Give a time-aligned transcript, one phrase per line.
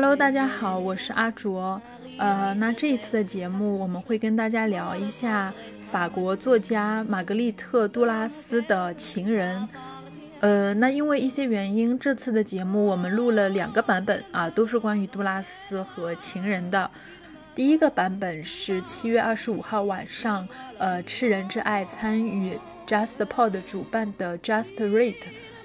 [0.00, 1.78] Hello，大家好，我是阿卓。
[2.16, 5.52] 呃，那这一次的节目，我们会跟大家聊一下
[5.82, 9.60] 法国作家玛格丽特·杜拉斯的《情人》。
[10.40, 16.90] 呃，那因为一些原因，这次的节目我们录了两个版本啊，都是关于杜拉斯和《情人》的。
[17.54, 20.48] 第一个版本是七月二十五号晚上，
[20.78, 25.16] 呃，痴人之爱参与 JustPod 主办的 Just Read，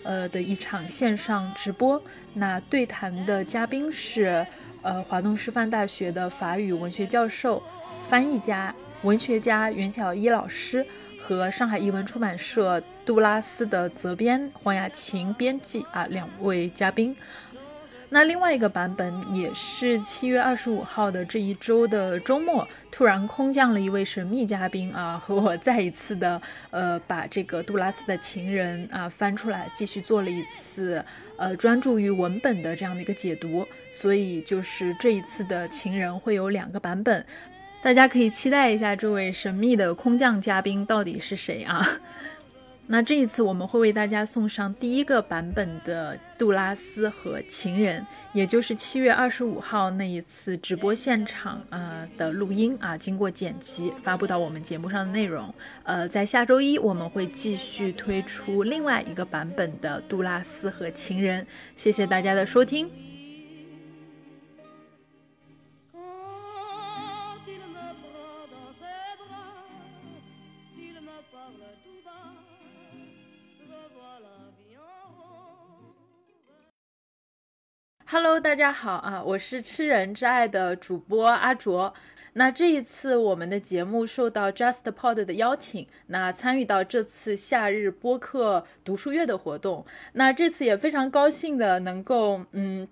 [0.05, 2.02] 呃的一场线上直播。
[2.36, 4.45] 那对谈的嘉宾是，
[4.81, 7.62] 呃，华东师范大学的法语文学教授、
[8.04, 10.86] 翻译家、文学家袁小一老师
[11.20, 17.16] 和上海译文出版社杜拉斯的责编黄雅琴编辑啊两位嘉宾。
[18.09, 31.03] 那另外一个版本也是七月二十五号的这一周的周末，突然空降了一位神秘嘉宾啊，和我再一次的呃把这个杜拉斯的情人啊翻出来，继续做了一次
[31.36, 33.66] 呃专注于文本的这样的一个解读。
[33.92, 37.26] 所以就是这一次的情人会有两个版本，
[37.81, 41.86] 大家可以期待一下这位神秘的空降嘉宾到底是谁啊？
[42.88, 55.52] 那这一次我们会为大家送上第一个版本的杜拉斯和情人，也就是七月二十五号那一次直播现场呃的录音啊，经过剪辑发布到我们节目上的内容。
[55.83, 61.45] 呃，在下周一我们会继续推出另外一个版本的杜拉斯和情人。
[61.75, 63.14] 谢谢大家的收听。
[78.08, 81.92] Hello，大家好啊，我是吃人之爱的主播阿卓。
[82.34, 89.83] 那这一次我们的节目受到 JustPod 的邀请，那参与到这次夏日播客读书月的活动。
[90.14, 92.88] 那这次也非常高兴的能够，嗯。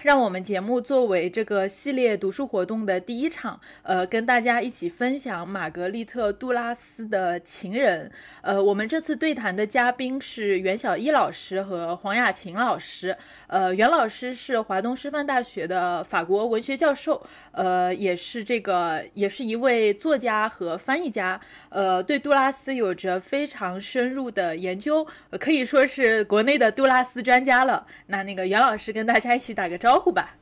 [0.00, 8.08] 让我们节目作为这个系列读书活动的第一场，呃，跟大家一起分享玛格丽特·杜拉斯的《情人》。
[8.40, 13.16] 呃，我们这次对谈的嘉宾是袁小一老师和黄雅琴老师。
[13.46, 21.38] 呃，袁老师是华东师范大学的法国文学教授，呃，也是这个，也是一位作家和翻译家。
[21.68, 25.06] 呃，对杜拉斯有着非常深入的研究，
[25.38, 27.86] 可以说是国内的杜拉斯专家了。
[28.06, 29.81] 那那个袁老师跟大家一起打个。
[29.82, 30.36] 招呼吧，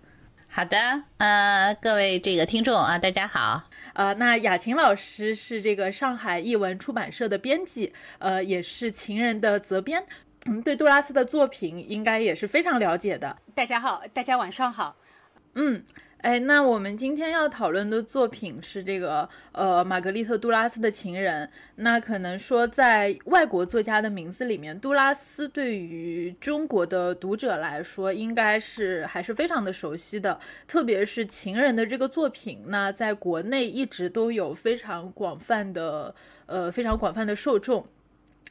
[0.49, 10.05] 好的，呃，各位这个听众啊，大家好，呃，那雅琴老师是这个上海译文出版社的编辑，呃，也是情人的责编，
[10.45, 13.39] 嗯，对杜拉斯的作品应该也是非常了解的。
[13.55, 14.97] 大家好，大家晚上好，
[15.55, 15.87] 嗯。
[16.23, 21.47] 哎，那我们今天要讨论的作品是这个，呃，玛格丽特·杜拉斯的《情人》。
[21.77, 30.39] 那可能说，在外国作家的名字里面，杜拉斯对于中国的读者来说，应该是还是非常的熟悉的。
[30.69, 36.15] 特别是《情人》的这个作品，那在国内一直都有非常广泛的，
[36.45, 37.87] 呃，非常广泛的受众。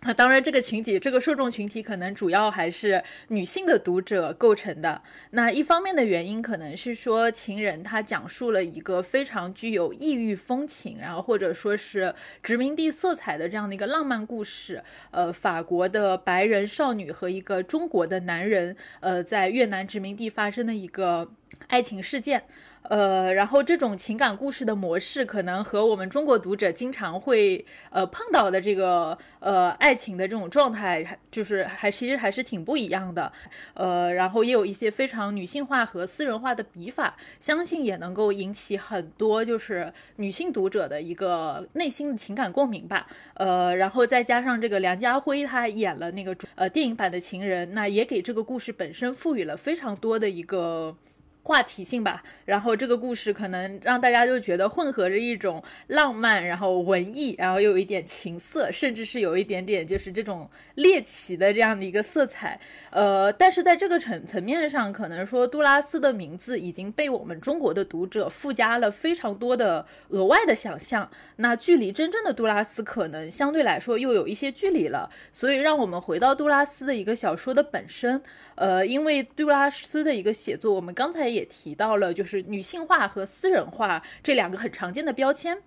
[0.01, 5.01] 那当然，这个群体，这个受众群体可能主要还是女性的读者构成的。
[5.31, 14.81] 那一方面的原因，可能是说《情人》它讲述了一个非常具有异域风情，然后或者说是殖民地色彩的这样的一个浪漫故事。
[15.11, 21.29] 呃，法国的白人少女和一个中国的男人，呃，在越南殖民地发生的一个
[21.67, 22.45] 爱情事件。
[22.83, 33.31] 呃，然后这种情感故事的模式，可能和我们中国读者经常会呃碰到的这个呃爱情的这种状态，就是还其实还是挺不一样的。
[33.75, 43.05] 呃，然后也有一些非常女性化和私人化的笔法，相信也能够引起很多就是女性读者的一个内心的情感共鸣吧。
[43.35, 50.95] 呃，然后再加上这个梁家辉他演了那个呃电影版的情人，那也给这个故事本身赋予了非常多的一个。
[51.43, 62.59] 话题性吧，然后这个故事可能让大家就觉得混合着一种浪漫，然后文艺，然后又有一点情色，甚至是有一点点就是这种猎奇的这样的一个色彩。
[62.91, 75.09] 呃，但是在这个层层面上，可能说杜拉斯的名字已经被我们中国的读者附加了非常多的额外的想象，那距离真正的杜拉斯可能相对来说又有一些距离了。
[75.31, 78.21] 所以让我们回到杜拉斯的一个小说的本身。
[78.59, 85.57] 呃，因为杜拉斯的一个写作，我们刚才也提到了，就是女性化和私人化这两个很常见的标签，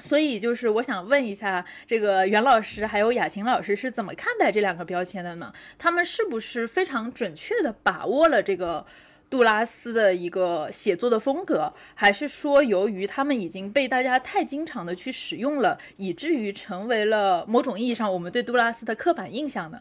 [0.00, 5.52] 所以就是我想问一下，这个袁老师还有雅琴老师是怎么看待这两个标签的呢？
[5.76, 8.86] 他们是不是非常准确的把握了这个
[9.28, 19.80] 杜拉斯的一个写作的风格，还是说由于他们已经被大家太经常的去使用了，以至于成为了某种意义上我们对杜拉斯的刻板印象呢？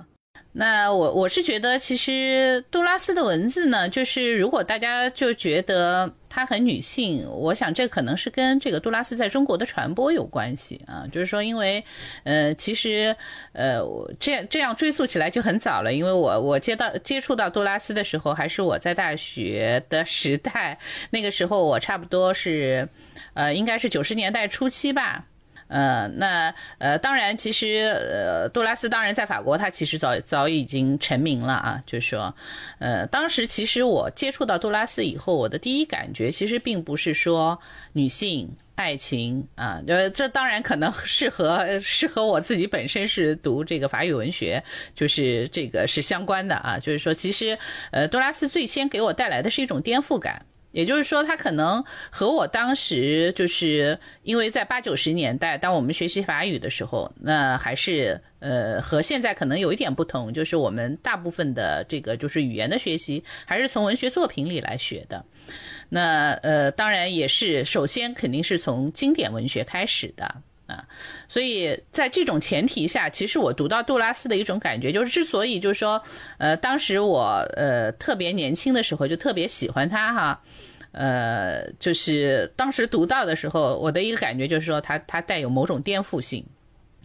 [0.59, 11.05] 那我我是觉得，其实杜拉斯的文字呢，就是如果大家就觉得她很女性，我想这可能是跟这个杜拉斯在中国的传播有关系啊。
[11.11, 11.83] 就是说，因为
[12.23, 13.15] 呃，其实
[13.53, 13.83] 呃，
[14.19, 20.79] 这样这样追溯起来就很早了，因为我我接到接触到杜拉斯的时候，还是我在大学的时代，
[21.11, 22.89] 那个时候我差不多是
[23.35, 25.25] 呃，应该是九十年代初期吧。
[25.67, 31.81] 呃，那呃，当然，其实呃，杜拉斯当然在法国，他其实早早已经成名了啊。
[31.85, 32.33] 就是说，
[32.79, 37.59] 呃，当时其实我接触到杜拉斯以后，我的第一感觉其实并不是说
[37.93, 44.63] 女性爱情啊，呃，这当然可能是和是和我自己本身是读这个法语文学，
[44.95, 46.79] 就是这个是相关的啊。
[46.79, 47.57] 就是说，其实
[47.91, 50.45] 呃，杜拉斯最先给我带来的是一种颠覆感。
[50.77, 65.25] 也就是说，他可能和我当时就是因为在八九十年代，当我们学习法语的时候，那还是呃和现在可能有一点不同，就是我们大部分的这个就是语言的学习还是从文学作品里来学的。
[65.89, 70.25] 那呃，当然也是首先肯定是从经典文学开始的
[70.67, 70.85] 啊。
[71.27, 75.99] 所以在这种前提下，其实我读到杜拉斯的一种感觉，就是之所以就是说，
[76.37, 80.39] 呃，当时我呃特别年轻的时候就特别喜欢他哈。
[80.99, 86.43] 呃，就是当时读到的时候，我的一个感觉就是说，它它带有某种颠覆性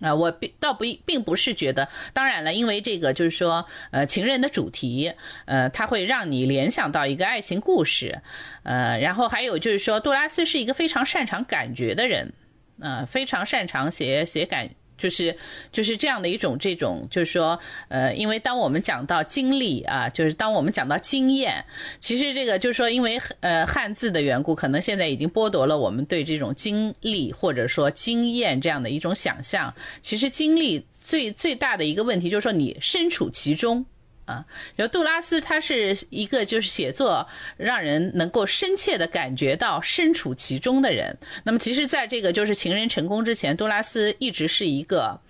[0.01, 0.15] 啊。
[0.15, 5.13] 我并倒不并不是觉得，当然了，因为这个就是说，呃，情人的主题，
[5.45, 8.23] 呃，它会让你联想到一个爱情故事，
[8.63, 12.33] 呃，然后还有就是说，杜拉斯是一个非常擅长感觉的人，
[12.81, 14.71] 呃，非常擅长写写感。
[15.03, 15.37] 就是
[15.73, 17.59] 就是这样的一种这种，就是说，
[17.89, 21.65] 呃，因为当我们讲到经历啊，就是当我们讲到经验，
[21.99, 29.75] 其实这个就是说，因为呃汉字的缘故，可能现在已经剥夺了我们对这种经历或者说经验这样的一种想象。
[30.01, 33.85] 其实经历最最大的一个问题就是说，你身处其中。
[34.33, 34.45] 啊，
[34.79, 37.27] 就杜拉斯，他是一个就是写作
[37.57, 41.17] 让人能够深切的感觉到身处其中的人。
[41.45, 45.21] 那么，其实，在这个就是情人成功之前，杜拉斯一直是一个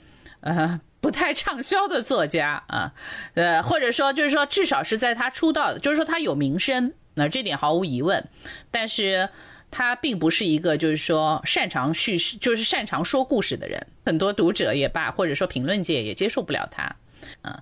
[0.41, 2.93] 呃不太畅销的作家啊，
[3.35, 8.29] 呃，或者说就是说，至少是在他出道，就是说他有名声，那这点毫无疑问。
[8.71, 9.29] 但是，
[9.71, 13.85] 他并不是一个就是说擅长叙事，就是擅长说故事的人。
[14.05, 16.95] 很多读者也罢，或者说评论界也接受不了他。
[17.43, 17.53] 嗯，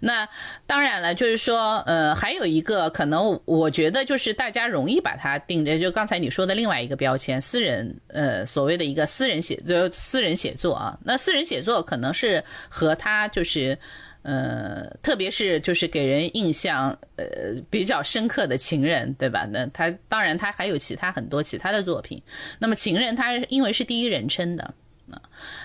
[0.00, 0.28] 那
[0.66, 10.98] 当然了，就是说，呃，还有一个可能，我觉得就是大家容易把它定的，就刚才你说的另外一个标签，私人，呃，所谓的一个私人写，就私人写作啊。
[11.04, 13.78] 那私人写作可能是和他就是，
[14.22, 17.26] 呃，特别是就是给人印象，呃，
[17.70, 19.46] 比较深刻的情人，对吧？
[19.50, 22.22] 那他当然他还有其他很多其他的作品。
[22.58, 24.74] 那么情人他因为是第一人称的。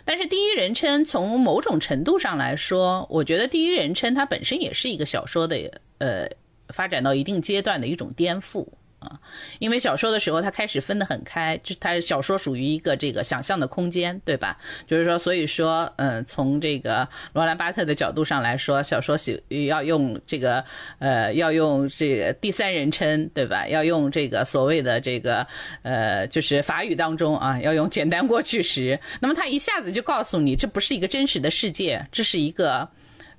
[0.05, 6.27] 但是第一人称从某种程度上来说，我觉得第一人称它本身也是一个小说的呃
[6.69, 8.67] 发展到一定阶段的一种颠覆。
[8.99, 9.19] 啊，
[9.59, 14.57] 因为小说的时候，他开始分得很开，就他小说属于一个这个想象的空间，对吧？
[14.85, 20.63] 就是说，所以说，嗯，从这个罗兰巴特的角度上来说，小说写要用这个，
[20.99, 23.67] 呃，要用这个第三人称，对吧？
[23.67, 25.47] 要用这个所谓的这个，
[25.83, 32.89] 呃，就是法语当中啊，要用简单过去时，那么他一下子就告诉你，这不是一个真实的世界，这是一个。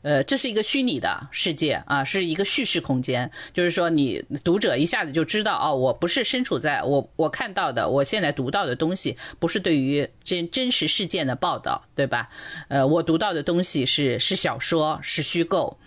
[0.03, 3.31] 呃，这是一个虚拟的世界啊，是一个叙事空间。
[3.53, 12.29] 就是说，你读者一下子就知道，哦，我不是身处在我我看到的，我现在读到的东西，不是对于真真实事件的报道，对吧？
[12.69, 15.79] 呃，我读到的东西是是小说，是虚构。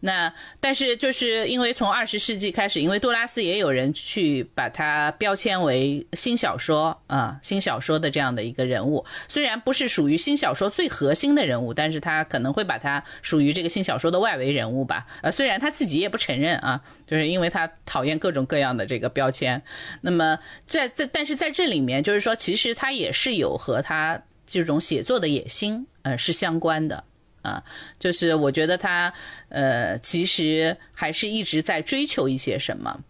[0.00, 15.06] 那但是就是因为从二十世纪开始，因为杜拉斯也有人去把它标签为新小说啊，新小说的这样的一个人物，虽然不是属于新小说最核心的人物，但是他可能会把它属于这个新小说的外围人物吧。
[15.22, 19.60] 呃，虽然他自己也不承认啊，就是因为他讨厌各种各样的这个标签。
[20.02, 27.04] 那么在在但是在这里面，就是说其实他也是有和他这种写作的野心呃是相关的。
[27.48, 27.62] 啊，
[27.98, 29.12] 就是我觉得他，
[29.48, 33.00] 呃，其实还是一直在追求一些什么，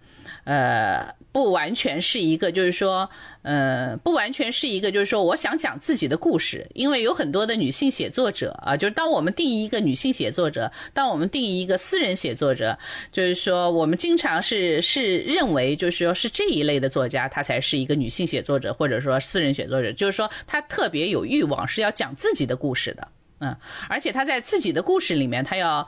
[0.44, 3.08] 呃，不完全是一个，就是说，
[3.42, 12.78] 呃，不完全是一个，就是说，我想讲自己的故事，因为有很多的女性写作者啊，就是当我们定义一个女性写作者，当我们定义一个私人写作者，
[13.12, 23.06] 就是说，我们经常是是认为，就是说是这一类的作家，她才是一个女性写作者，或者说私人写作者，就是说，她特别有欲望是要讲自己的故事的。
[23.40, 23.56] 嗯，
[23.88, 25.86] 而且他在自己的故事里面，他要，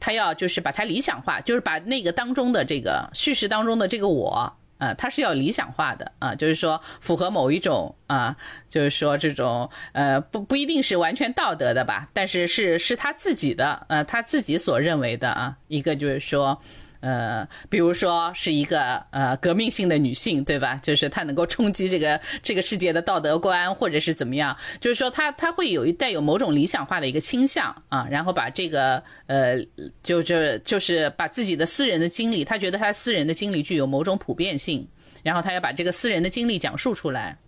[0.00, 8.36] 他要就是把它理想化，就是把那个当中的这个叙事当中的这个我，啊，他是要理想化的啊，就是说符合某一种啊，
[8.68, 16.60] 就是说这种呃不不一定是完全道德的吧，但是是是他自己的呃他自己所认为的啊，一个就是说。
[17.00, 20.80] 呃，比如说是一个呃革命性的女性，对吧？
[20.82, 24.56] 就是她能够冲击这个 这个世界的道德观，或者是怎么样？
[24.80, 29.58] 就是说她她会有一带有某种理想化的一个倾向啊，然后把这个呃，
[30.02, 34.86] 就就就是把自己的私人的经历，她觉得她私人的经历具有某种普遍性，
[35.22, 37.38] 然后她要把这个私人的经历讲述出来。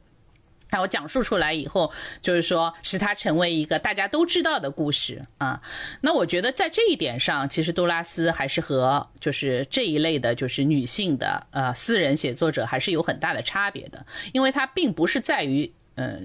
[0.71, 5.61] 那我讲述出来以后，就是说使它成为一个大家都知道的故事啊。
[6.01, 16.19] 那我觉得在这一点上，其实杜拉斯还是和就是这一类的，就是女性的呃私人写作者还是有很大的差别的，因为它并不是在于呃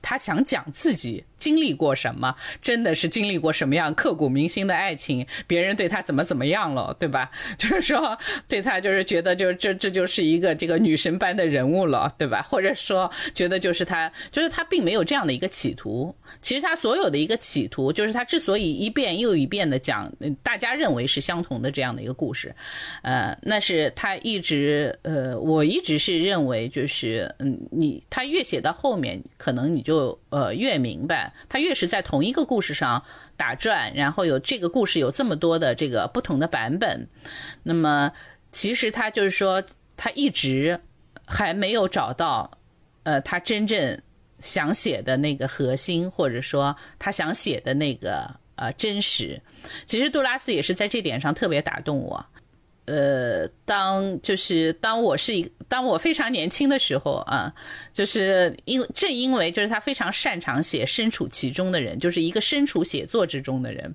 [0.00, 1.22] 他想讲自己。
[1.42, 2.32] 经历过什么？
[2.60, 5.26] 真的是经历过什么样刻骨铭心的爱情？
[5.48, 7.28] 别人对他怎么怎么样了，对吧？
[7.58, 8.16] 就是说，
[8.46, 12.46] 对他就是觉得，就这这就是一个这个女神般的人物了，对吧？
[12.48, 16.14] 或者说，觉得就是他，就是他并没有这样的一个企图。
[16.40, 20.08] 其实他所有的一个企图，就是他之所以一遍又一遍的讲，
[20.44, 22.54] 大家认为是相同的这样的一个故事，
[23.02, 29.01] 呃，那是他一直，呃，我一直是认为，就是嗯，你他越写到后面，
[29.36, 31.32] 可能你就呃越明白。
[31.48, 33.02] 他越是在同一个故事上
[33.36, 37.08] 打转，然后有这个故事有这么多的这个不同的版本，
[37.62, 38.12] 那么
[38.52, 39.62] 其实他就是说，
[39.96, 40.80] 他一直
[41.26, 42.58] 还没有找到，
[43.02, 44.00] 呃，他真正
[44.40, 49.40] 想写的那个核心，或者说他想写的那个呃真实。
[49.86, 52.26] 其实杜拉斯也是在这点上特别打动我。
[52.92, 57.50] 呃，当就是当我是一当我非常年轻的时候啊，
[57.90, 63.94] 就是因正因为就是他非常擅长写身处其中的人，就是一个身处写作之中的人，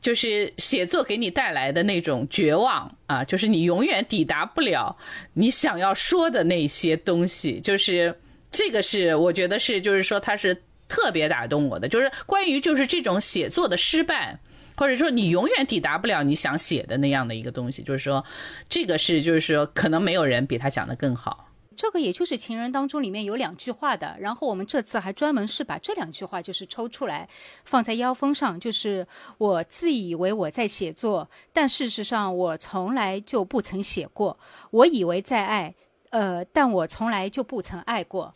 [0.00, 4.96] 就是写作给你带来的那种绝望啊，就是你永远抵达不了
[5.34, 8.12] 你想要说的那些东西，就是
[8.50, 14.40] 这个是我觉得是就是说他是特别打动我的，就是关于就是这种写作的失败。
[14.80, 18.24] 或者说你永远抵达不了你想写的那样的一个东西，就是说，
[18.66, 21.50] 这个是就是说可能没有人比他讲的更好。
[21.76, 27.28] 这个也就是《情人》当中里面有两句话的，然后我们这次还专门是把这两句话就是抽出来
[27.66, 29.06] 放在腰封上，就是
[29.36, 34.38] 我自以为我在写作，但事实上我从来就不曾写过。
[34.70, 35.74] 我以为在爱，
[36.08, 38.34] 呃，但我从来就不曾爱过。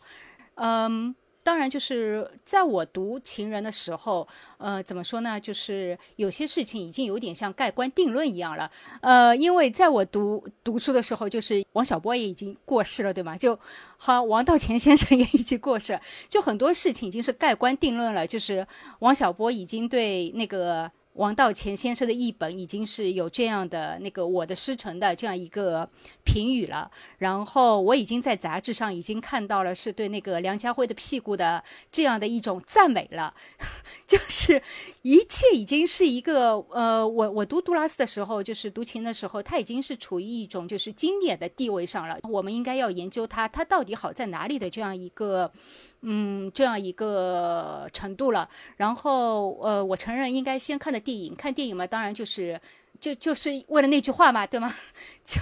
[0.53, 1.15] 嗯。
[1.45, 5.39] 当然，就是在我读《情人》的时候，呃，怎么说呢？
[5.39, 8.71] 就是有些事情已经有点像盖棺定论一样了。
[9.01, 13.37] 呃，因为在我读读书的时候，就是王小波也已经过世了，对吗？
[13.37, 13.57] 就
[13.97, 18.25] 好，王道乾先生 也已经过世，就很多事情已经是盖棺定论了。
[18.25, 18.65] 就是
[18.97, 20.91] 王小波已经对那个。
[21.15, 25.89] 王道乾先生的译本已经是有这样的那个《我的师承》的这样一个
[26.25, 33.33] 评语了，然后我已经在杂志上已经看到了是对那个梁家辉的屁股的这样的一种赞美了，
[34.05, 34.61] 就是
[35.03, 45.49] 一切已经是一个呃，我我读杜拉斯的时候，就是读琴的时候，他已经是处于一种就是经典的地位上了，我们应该要研究他，他到底好在哪里的这样一个。
[46.05, 48.47] 嗯，这样一个程度了。
[48.77, 52.59] 然后，呃，我承认应该先看的电影，看电影嘛，当然就是。
[52.99, 54.73] 就就是为了那句话嘛，对吗？
[55.25, 55.41] 就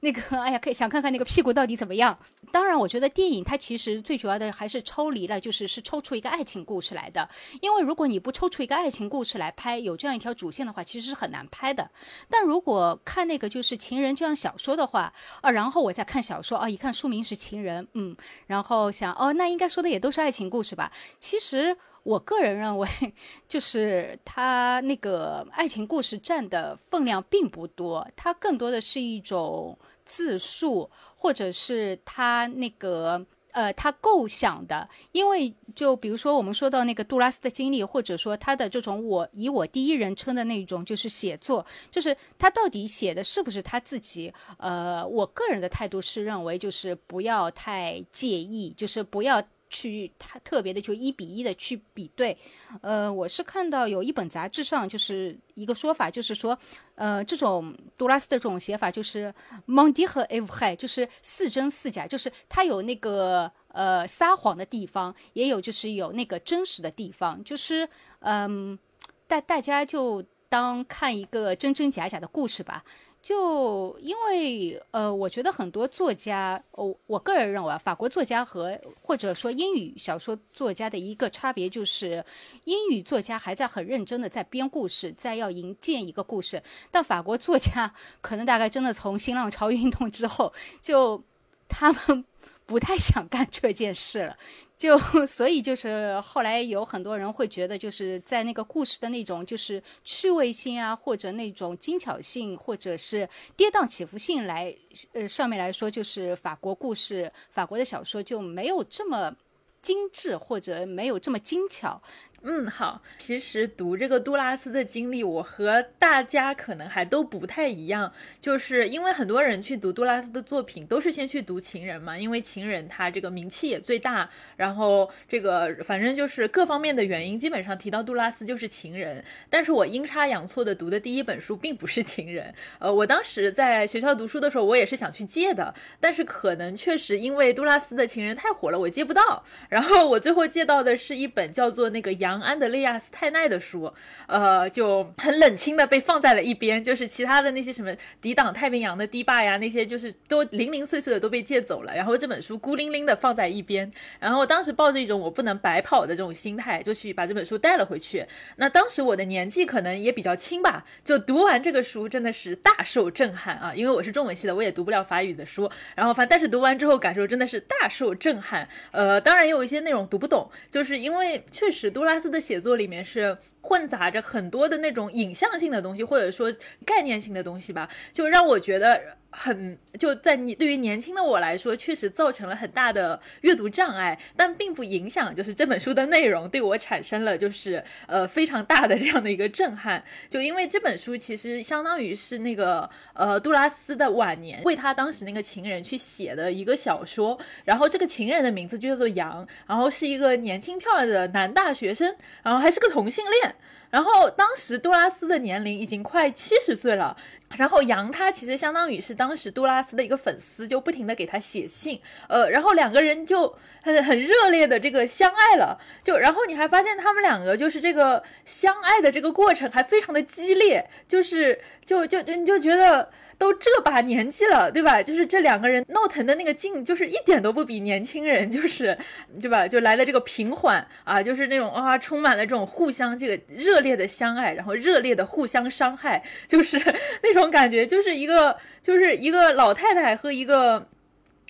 [0.00, 2.16] 那个，哎呀，可以想看看那个屁股到底怎么样。
[2.52, 7.28] 当然，我觉得电影它其实最主要的还是抽离了，就是是抽出一个爱情故事来的。
[7.60, 11.90] 因为如果你不抽出一个爱情故事来拍，有这样一条主线的话，其实是很难拍的。
[12.30, 20.92] 但如果看那个就是情人这样小说的话，啊，然后我再看小说，啊，一看书名是情人，嗯，然后想，哦，那应该说的也都是爱情故事吧？
[21.18, 21.76] 其实。
[22.06, 22.88] 我个人认为，
[23.48, 34.88] 就是他那个爱情故事占的分量并不多，它更多的是一种自述，或者是他那个呃他构想的。
[35.10, 44.32] 因为就比如说我们说到那个杜拉斯的经历，或者说他的这种我以我第一人称的那种就是写作，就是他到底写的是不是他自己？
[44.58, 49.42] 呃，我个人的态度是认为就是不要太介意，就是不要。
[49.68, 52.36] 去他特别的就一比一的去比对，
[52.80, 56.56] 呃，我是看到有一本杂志上就是一个说法，就是说，
[56.94, 67.88] 呃，这种杜拉斯的这种写法就是蒙迪和埃夫海，就是似真似假，就是他有那个呃撒谎的地方，也有就是有那个真实的地方，就是
[68.20, 68.78] 嗯，
[69.26, 72.84] 大大家就当看一个真真假假的故事吧。
[73.26, 82.24] 就因为呃，我觉得很多作家，我我个人认为啊，法国作家和或者说英语小说作家的一个差别就是，
[82.66, 87.92] 英语作家还在很认真的在编故事，在要营建一个故事，但法国作家
[88.22, 91.20] 可能大概真的从新浪潮运动之后，就
[91.68, 92.24] 他们
[92.66, 94.36] 不太想干这件事了。
[94.76, 104.76] 就 所以就是后来有很多人会觉得，就是在那个故事的那种就是趣味性啊，或者那种精巧性，或者是跌宕起伏性来
[105.12, 109.34] 呃上面来说，就是法国故事、法国的小说就没有这么
[109.80, 112.02] 精致，或者没有这么精巧。
[112.48, 113.02] 嗯，好。
[113.18, 129.18] 其实读这个杜拉斯的经历，我和大家可能还都不太一样，就是因为很多人去读杜拉斯的作品，都是先去读《情人》嘛，因为《情人》他这个名气也最大，然后这个反正就是各方面的原因，基本上提到杜拉斯就是《情人》。
[129.50, 139.44] 但是我阴差阳错的读的第一本书并不是《情人》，呃，我当时在学校读书的时候，我也是想去借的，但是可能确实因为杜拉斯的《情人》太火了，我借不到。
[139.68, 143.92] 然后我最后借到的是一本叫做那个杨安德烈亚斯泰奈的书，
[144.26, 158.26] 呃，就很冷清的被放在了一边，就是其他的那些什么抵挡太平洋的堤坝呀，那些就是都零零碎碎的都被借走了，然后这本书孤零零的放在一边，然后当时抱着一种我不能白跑的这种心态，就去把这本书带了回去。
[158.56, 172.26] 那当时我的年纪可能也比较轻吧，就读完这个书真的是大受震撼啊，因为我是中文系的，我也读不了法语的书，然后反但是读完之后感受真的是大受震撼，呃，当然也有一些内容读不懂，就是因为确实杜拉他。
[172.28, 176.52] 的写作里面是混杂着很多的那种影像性的东西，或者说
[176.84, 179.16] 概念性的东西吧，就让我觉得。
[179.38, 190.02] 很就在你对于年轻的我来说，确实造成了很大的阅读障碍，但并不影响就是这本书的内容对我产生了就是呃非常大的这样的一个震撼。
[190.30, 203.55] 就因为这本书其实相当于是那个呃杜拉斯的晚年为他当时那个情人去写的一个小说，然后这个情人的名字就叫做杨，然后是一个年轻漂亮的男大学生，然后还是个同性恋。
[203.90, 207.16] 然后当时杜拉斯的年龄已经快七十岁了，
[207.56, 223.10] 然后杨他其实相当于是当时杜拉斯的一个粉丝，就不停的给他写信，呃，然后两个人就很很热烈的这个相爱了，就然后你还发现他们两个就是这个相爱的这个过程还非常的激烈，就是就就就你就觉得。
[223.38, 225.02] 都这把年纪了，对吧？
[225.02, 228.96] 就是这两个人闹腾的那个劲，就是一点都不比年轻人，就是
[229.40, 229.68] 对吧？
[229.68, 236.80] 就来了这个平缓啊，就是那种啊，充满了这种互相这个热烈的相爱，然后热烈的互相伤害，就是
[237.22, 240.88] 那种感觉，就是一个就是一个老太太和一个。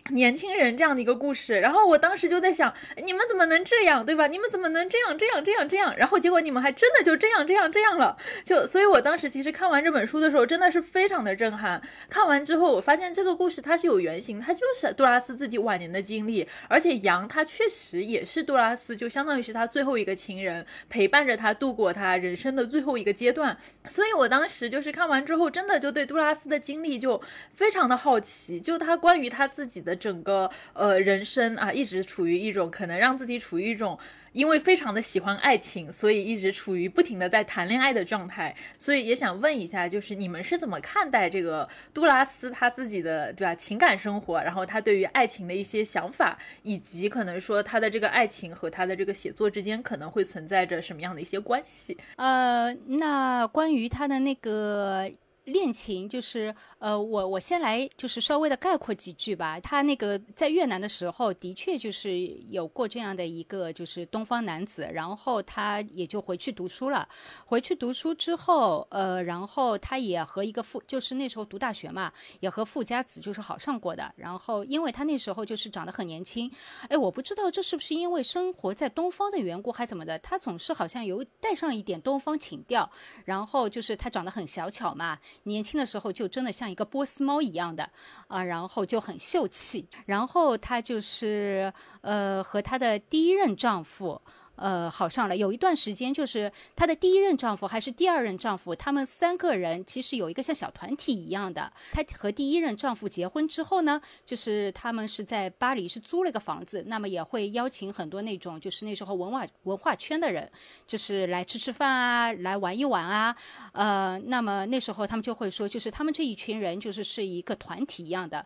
[0.15, 2.73] 年轻人这样的一个故事，然后我当时就在想，
[3.05, 4.27] 你们怎么能这样，对吧？
[4.29, 5.95] 你们怎么能这样这样这样这样？
[5.97, 11.83] 然后结果你们还真的就这样这样这样了，就所以，我当时其实看完这本书的时候，真的是非常的震撼。
[12.09, 23.57] 看完之后，我发现这个故事它是有原型，它就是杜拉斯自己晚年的经历，而且杨他确实也是杜拉斯，就相当于是他最后一个情人，陪伴着他度过他人生的最后一个阶段。
[23.89, 27.21] 所以我当时就是看完之后，真的就对杜拉斯的经历就
[27.53, 29.96] 非常的好奇，就他关于他自己的。
[29.97, 33.99] 整个呃人生啊，一直处于一种可能让自己处于一种，
[34.33, 38.55] 因为非常的喜欢爱情，所以一直处于不停的在谈恋爱的状态。
[38.79, 51.97] 所以也想问一下，就是你们是怎么看待这个杜拉斯他自己的对吧情感生活，然后他对于爱情的一些想法，以及可能说他的这个爱情和他的这个写作之间可能会存在着什么样的一些关系？
[52.17, 55.11] 呃，那关于他的那个。
[55.47, 59.61] 恋情就是，呃，我我先来就是稍微的概括几句吧。
[59.61, 67.09] 他那个在越南的时候，的确就是有过这样的一个就是东方男子，然后他也就回去读书了。
[67.45, 74.13] 回去读书之后，呃，然后他也和一个富，就是那时候读大学嘛，也和富家子就是好上过的。
[74.17, 76.51] 然后因为他那时候就是长得很年轻，
[76.89, 82.91] 哎，我不知道这是不是因为生活在东方的缘故还怎么的，他总是好像有带上一点东方情调。
[83.25, 85.17] 然后就是他长得很小巧嘛。
[85.45, 87.91] 年轻的时候就真的像一个波斯猫一样的
[88.29, 89.89] 啊，然后就很秀气。
[90.07, 94.21] 然后她就是呃和她的第一任丈夫。
[94.57, 95.37] 呃，好上了。
[95.37, 101.73] 有一段时间，就是她的第一任丈夫还是第二任丈夫，他们三个人其实有一个像小团体一样的。
[101.93, 110.51] 她和第一任丈夫结婚之后呢，就是他们是在巴黎是租了个房子，那么也会邀请很多那种就是那时候文化文化圈的人，
[110.87, 113.37] 就是来吃吃饭啊，来玩一玩啊。
[113.73, 118.45] 呃，那么那时候他们就会说，就是他们这一群人就是是一个团体一样的。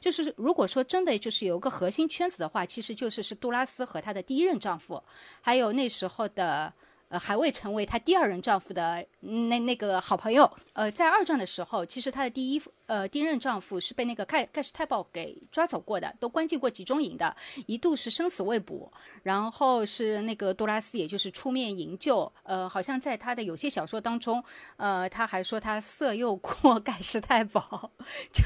[0.00, 5.02] 就是如果说真的就是有个核心圈子的话，其实就是是杜拉斯和她的第一任丈夫。
[5.48, 6.70] 还有那时候的，
[7.08, 10.50] 呃，还未成为她第二任丈夫的那那个好朋友。
[10.72, 17.34] 呃，在二战的时候，其实她的第一呃第一任丈夫是被那个盖盖世太保给抓走过的，都关进过集中营的，
[17.66, 18.92] 一度是生死未卜。
[19.24, 22.30] 然后是那个杜拉斯，也就是出面营救。
[22.44, 24.42] 呃，好像在他的有些小说当中，
[24.76, 27.90] 呃，他还说他色诱过 盖世太保，
[28.32, 28.42] 就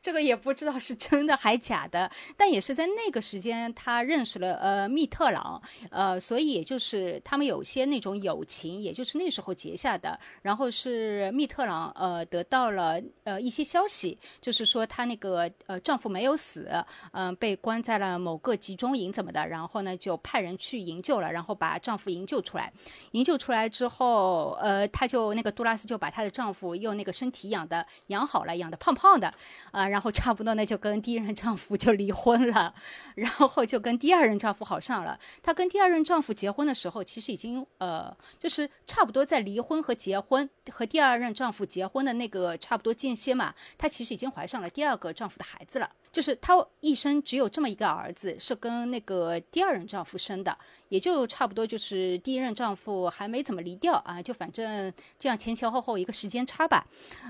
[0.00, 2.10] 这个也不知道是真的还假的。
[2.36, 10.18] 但也是在那个时间，他认识了呃密特朗，呃，所以也就是他们有些那种友情，也就是那时候结下的。
[10.42, 16.68] 然后是密特朗呃得到了呃一些消息，就是说她那个呃丈夫没有死，
[17.12, 20.20] 嗯，被关在了某个集中营怎么的，然后呢就。
[20.26, 22.72] 派人去营救了，然后把丈夫营救出来。
[23.12, 29.30] 营救出来之后，呃，她就那个杜拉斯就把她的丈夫用那个身体养的养好了，养的胖胖的，
[29.70, 32.74] 啊，然后差不多呢就跟第一任丈夫就离婚了，
[33.14, 35.16] 然后就跟第二任丈夫好上了。
[35.42, 45.88] 她跟第二任丈夫结婚的时候，其实已经，呃就是差不多在离婚和结婚和第二任丈夫结婚的那个差不多间歇嘛，她其实已经怀上了第二个丈夫的孩子了。
[46.12, 50.56] 就是她一生只有这么一个儿子，是跟那个第二任丈夫生的，
[50.88, 56.86] 也就差不多就是第一任丈夫还没怎么离掉啊，就反正这样前前后后一个时间差吧。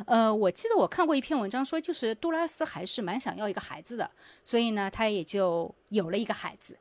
[0.07, 4.09] 呃，我记得我看过一篇文章说，就是杜拉斯还是蛮想要一个孩子的，
[4.45, 6.79] 所以呢，她也就有了一个孩子。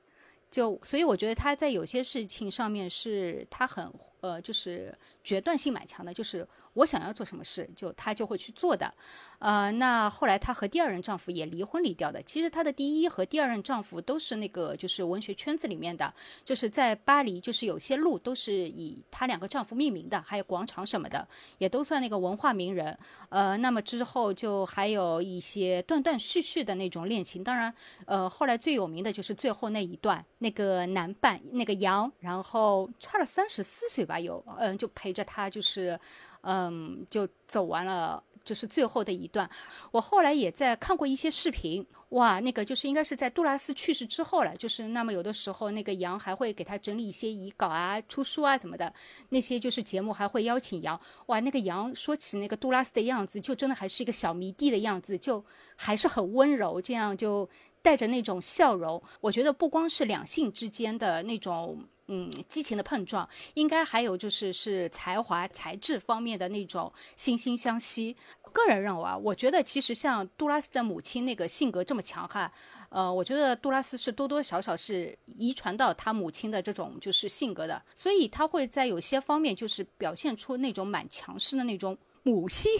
[0.55, 3.91] 就所以我觉得他在有些事情上面是他很
[4.21, 6.47] 呃，就是决断性蛮强的，就是。
[6.75, 8.93] 我想要做什么事，就她就会去做的，
[9.39, 12.21] 呃，那后来她和第二任丈夫也离婚离掉的。
[12.21, 22.97] 其实她的第一和第二任丈夫都是那个就是文学圈子里面的，就是在巴黎，就是有些路都是以她两个丈夫命名的，还有广场什么的，也都算那个文化名人。
[23.29, 27.43] 呃，那么之后就还有一些断断续续的那种恋情。
[27.43, 27.73] 当然，
[28.05, 35.97] 呃，后来最有名的就是最后那一段，那个男伴那个杨，然后差了三十四岁吧，有，嗯，就陪着她就是。
[36.45, 39.49] 嗯，就走完了，就是最后的一段。
[39.89, 44.55] 我后来也在看过一些视频，哇，那个就是应该是在杜拉斯去世之后了。
[44.55, 48.93] 就是那么有的时候，那个杨还会给他整理一些遗稿啊、出书啊怎么的。
[49.29, 55.43] 那些就是节目还会邀请杨，哇，那个杨说起那个杜拉斯的样子，就真的还是一个小迷弟的样子，就
[55.75, 57.49] 还是很温柔，这样就
[57.81, 59.01] 带着那种笑容。
[59.19, 61.83] 我觉得不光是两性之间的那种。
[62.07, 68.15] 嗯，激情的碰撞，应该还有就是是才华、才智方面的那种惺惺相惜。
[68.51, 72.49] 个人认为啊，我觉得其实像杜拉斯的母亲那个性格这么强悍，
[72.89, 81.97] 呃，我觉得杜拉斯是多多少少是遗传到他母亲的这种就是性格的，所以他会在有些方面就是表现出那种蛮强势的那种。
[82.25, 82.71] 母性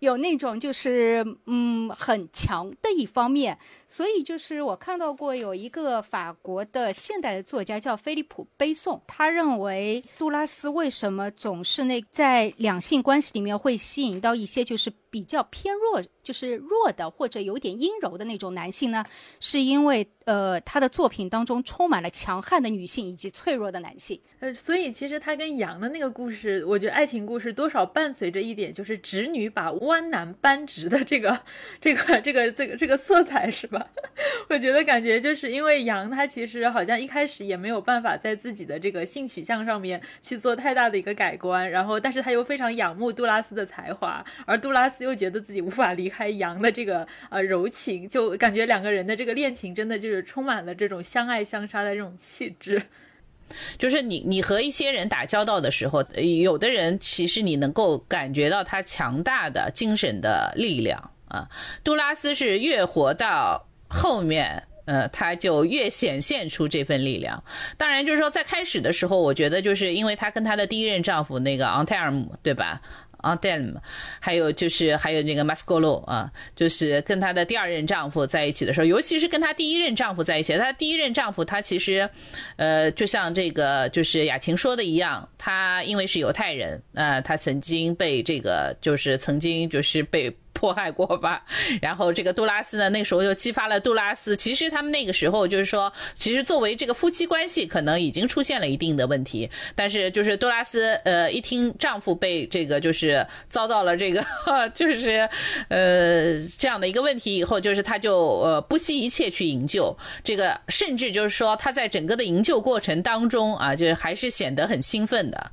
[0.00, 16.02] 有那种就是嗯很强的一方面，所以就是我看到过有一个法国的现代的作家叫菲利普·贝颂，他认为杜拉斯为什么总是那在两性关系里面会吸引到一些就是比较偏弱。
[16.22, 19.04] 就是弱的或者有点阴柔的那种男性呢，
[19.40, 24.20] 是因为呃他的作品当中充满了强悍的女性以及脆弱的男性。
[24.38, 31.40] 呃，所以其实他跟杨的那个故事，我觉得爱情故事多少伴随着一点就是直女把弯男扳直的这个
[31.80, 33.84] 这个这个这个这个色彩是吧？
[34.48, 46.12] 我觉得感觉就是因为杨他其实好像一开始也没有办法在自己的这个性取向上面去做太大的一个改观，然后但是他又非常仰慕杜拉斯的才华，而杜拉斯又觉得自己无法离。
[46.12, 52.82] 开杨的这个呃柔情，就感觉两个人的这个恋情真的就充满了这种相爱相杀的这种气质。
[53.78, 56.02] 就是你你和一些人打交道的时候，
[56.42, 61.46] 有的人其实你能够感觉到他强大的精神的力量啊。
[61.84, 67.44] 杜拉斯是越活到后面，呃，他就越显现出这份力量。
[67.76, 72.80] 当然，就是说在开始的时候，我觉得就是因为她跟她的第一任丈夫那个昂泰尔姆，对吧？
[73.22, 73.76] 啊 d e m
[74.20, 82.08] 还有就是还有那个 Mascolo 啊，就是跟她的第二任丈夫在一起的时候，尤其是跟她第一任丈夫在一起，她第一任丈夫他其实，
[82.56, 90.30] 呃，就像这个就是雅琴说的一样，他因为是犹太人，啊，他曾经被这个就是曾经就是被。
[90.62, 91.44] 迫害过吧，
[91.82, 94.36] 然后这个杜拉斯呢，那时候又激发了杜拉斯。
[94.36, 99.50] 其实他们那个时候就是说，其实作为这个夫妻关系，可能已经出现了一定的问题。
[99.74, 104.24] 但是就是杜拉斯，呃，一听丈夫被这个就是遭到了这个
[104.72, 105.28] 就是
[105.68, 115.50] 呃这样的一个问题以后，就是他就呃不惜一切去营救这个，甚至就是说他在整个的营救过程当中啊，就是还是显得很兴奋的。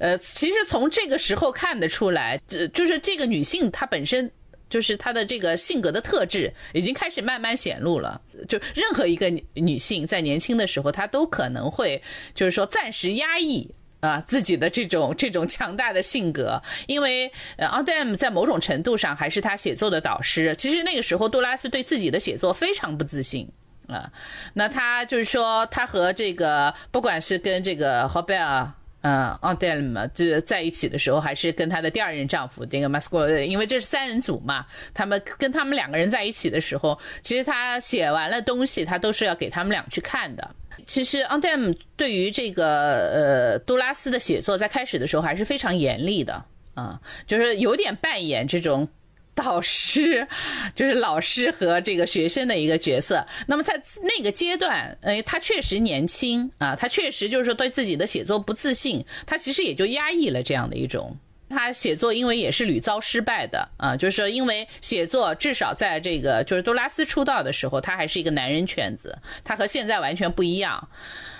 [0.00, 4.28] 呃，其实从这个时候看得出来，这就是这个女性她本身。
[4.68, 8.20] 就是她的这个性格的特质已经开始慢慢显露了。
[8.48, 12.02] 就任何一个女性在年轻的时候，她都可能会，
[12.34, 13.68] 就是说暂时压抑
[14.00, 20.54] 啊，自己的这种这种强大的性格，因为呃，奥黛姆在某种程度上还是他写作的导师。
[20.56, 23.48] 其实那个时候，杜拉斯对自己的写作非常不自信
[23.88, 24.08] 啊。
[24.54, 40.50] 那他就是说，他和这个不管是跟这个霍贝尔，嗯，奥黛姆这在一起的时候，还是跟她的第二任丈夫这个马斯克，因为这是三人组嘛，他们跟他们两个人在一起的时候，其实他写完了东西，他都是要给他们俩去看的。
[40.86, 48.88] 其实 o n d e m 对于这个呃杜拉斯的写作，在开始的时候还是非常严厉的啊，就是有点扮演这种
[49.38, 50.26] 导师，
[50.74, 53.24] 就是老师和这个学生的一个角色。
[53.46, 61.16] 那么在那个阶段，呃，他确实年轻啊，他确实就是说对自己的写作不自信，他其实也就压抑了这样的一种。
[61.48, 70.88] 他写作因为也是屡遭失败的啊，就是说因为写作至少在这个就是多拉斯出道的时候，他还是一个男人圈子，他和现在完全不一样。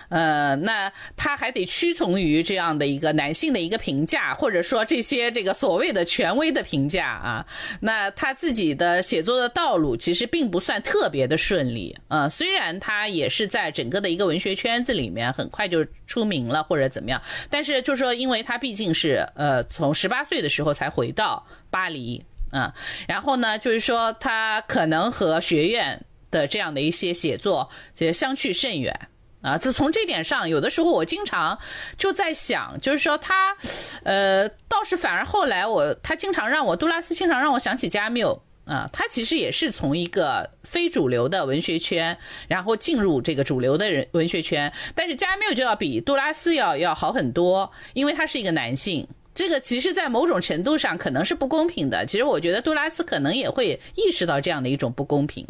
[0.09, 7.47] 呃，那他还得屈从于这样的一个男性的一个评价，或者说这些这个所谓的权威的评价啊。
[7.81, 12.29] 那他自己的写作的道路其实并不算特别的顺利啊。
[12.29, 22.73] 虽然他也是在整个的一个文学圈子里面很快就出名了或者怎么样，但是就是说，因为他毕竟是呃从十八岁的时候才回到巴黎啊，
[23.07, 27.69] 然后呢，就是说他可能和学院的这样的一些写作
[27.99, 29.09] 也相去甚远。
[29.41, 31.59] 啊，自从这点上，有的时候我经常
[31.97, 33.57] 就在想，就是说他，
[34.03, 52.05] 呃，倒是反而后来我他经常让我杜拉斯经常让我想起加缪啊，他其实也是从一个非主流的文学圈，然后进入这个主流的人文学圈，但是加缪就要比杜拉斯要要好很多，因为他是一个男性，这个其实在某种程度上可能是不公平的。
[52.05, 55.47] 其实我觉得杜拉斯可能也会意识到这样的一种不公平。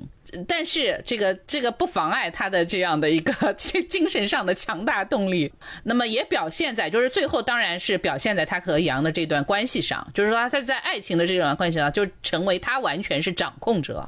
[0.47, 5.51] 但是这个这个不妨碍他的这样的一个 精精神上的强大动力，
[5.85, 14.07] 那么也表现在就是最后当然是表现在他和杨的这段关系上，就是说他在爱情的这段关系上就成为他完全是掌控者。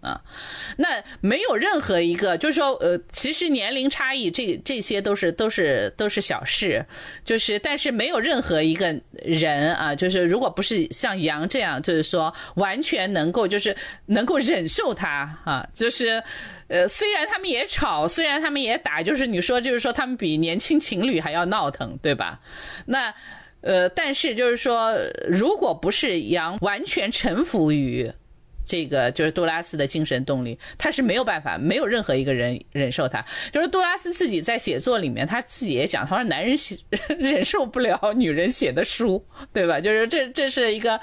[0.00, 0.18] 啊，
[0.78, 6.82] 那没有任何一个，就是说，呃，其实年龄差异，这这些都是都是都是小事，
[7.22, 16.22] 就是，但是没有任何一个人啊，就是如果不是像杨这样，就是说完全能够，就是能够忍受他啊，就是，
[16.68, 22.40] 呃，虽然他们也吵，虽然他们也打，就是你说，就是说他们比年轻情侣还要闹腾，对吧？
[22.86, 23.12] 那，
[23.60, 24.96] 呃，但是就是说，
[25.28, 28.10] 如果不是杨完全臣服于。
[28.70, 33.24] 这个就是杜拉斯的精神动力，他是没有办法，没有任何一个人忍受他。
[33.50, 36.76] 就是杜拉斯自己在写作里面，他自己也讲，他说男人写
[37.18, 39.20] 忍受不了女人写的书，
[39.52, 39.80] 对吧？
[39.82, 41.00] 就是这这是一个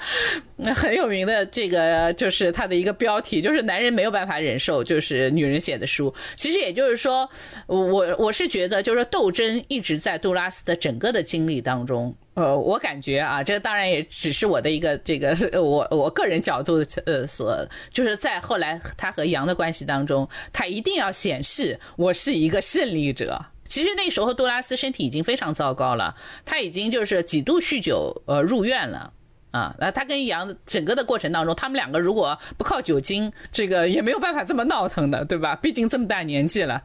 [0.74, 6.14] 很有名的这个，就是他的一个标题，就是男人没有办法忍受就是女人写的书。
[6.36, 7.28] 其实也就是说，
[7.66, 12.16] 我我是觉得，就是斗争一直在杜拉斯的整个的经历当中。
[12.38, 16.74] 呃，我感觉啊，这当然也只是我的一个这个我我个人角度
[17.04, 23.44] 呃所，就是在后来他和杨的关系当中，他一定要显示我是一个胜利者。
[23.66, 29.12] 其实那时候杜拉斯身体已经非常糟糕了，他已经就是几度酗酒呃入院了
[29.50, 29.74] 啊。
[29.80, 35.56] 那他跟杨整个的过程当中，他们两个如果不靠酒精，这个也没有办法这么闹腾的，对吧？
[35.56, 36.80] 毕竟这么大年纪了。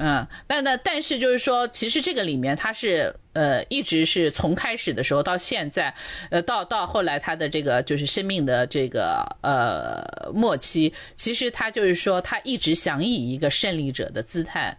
[0.00, 5.92] 嗯，但那但是就是说，其实这个里面他是呃，一直是从开始的时候到现在，
[6.30, 14.78] 呃，到到后来他的这个就是生命的这个呃末期，其实他就是说他一直想以一个胜利者的姿态，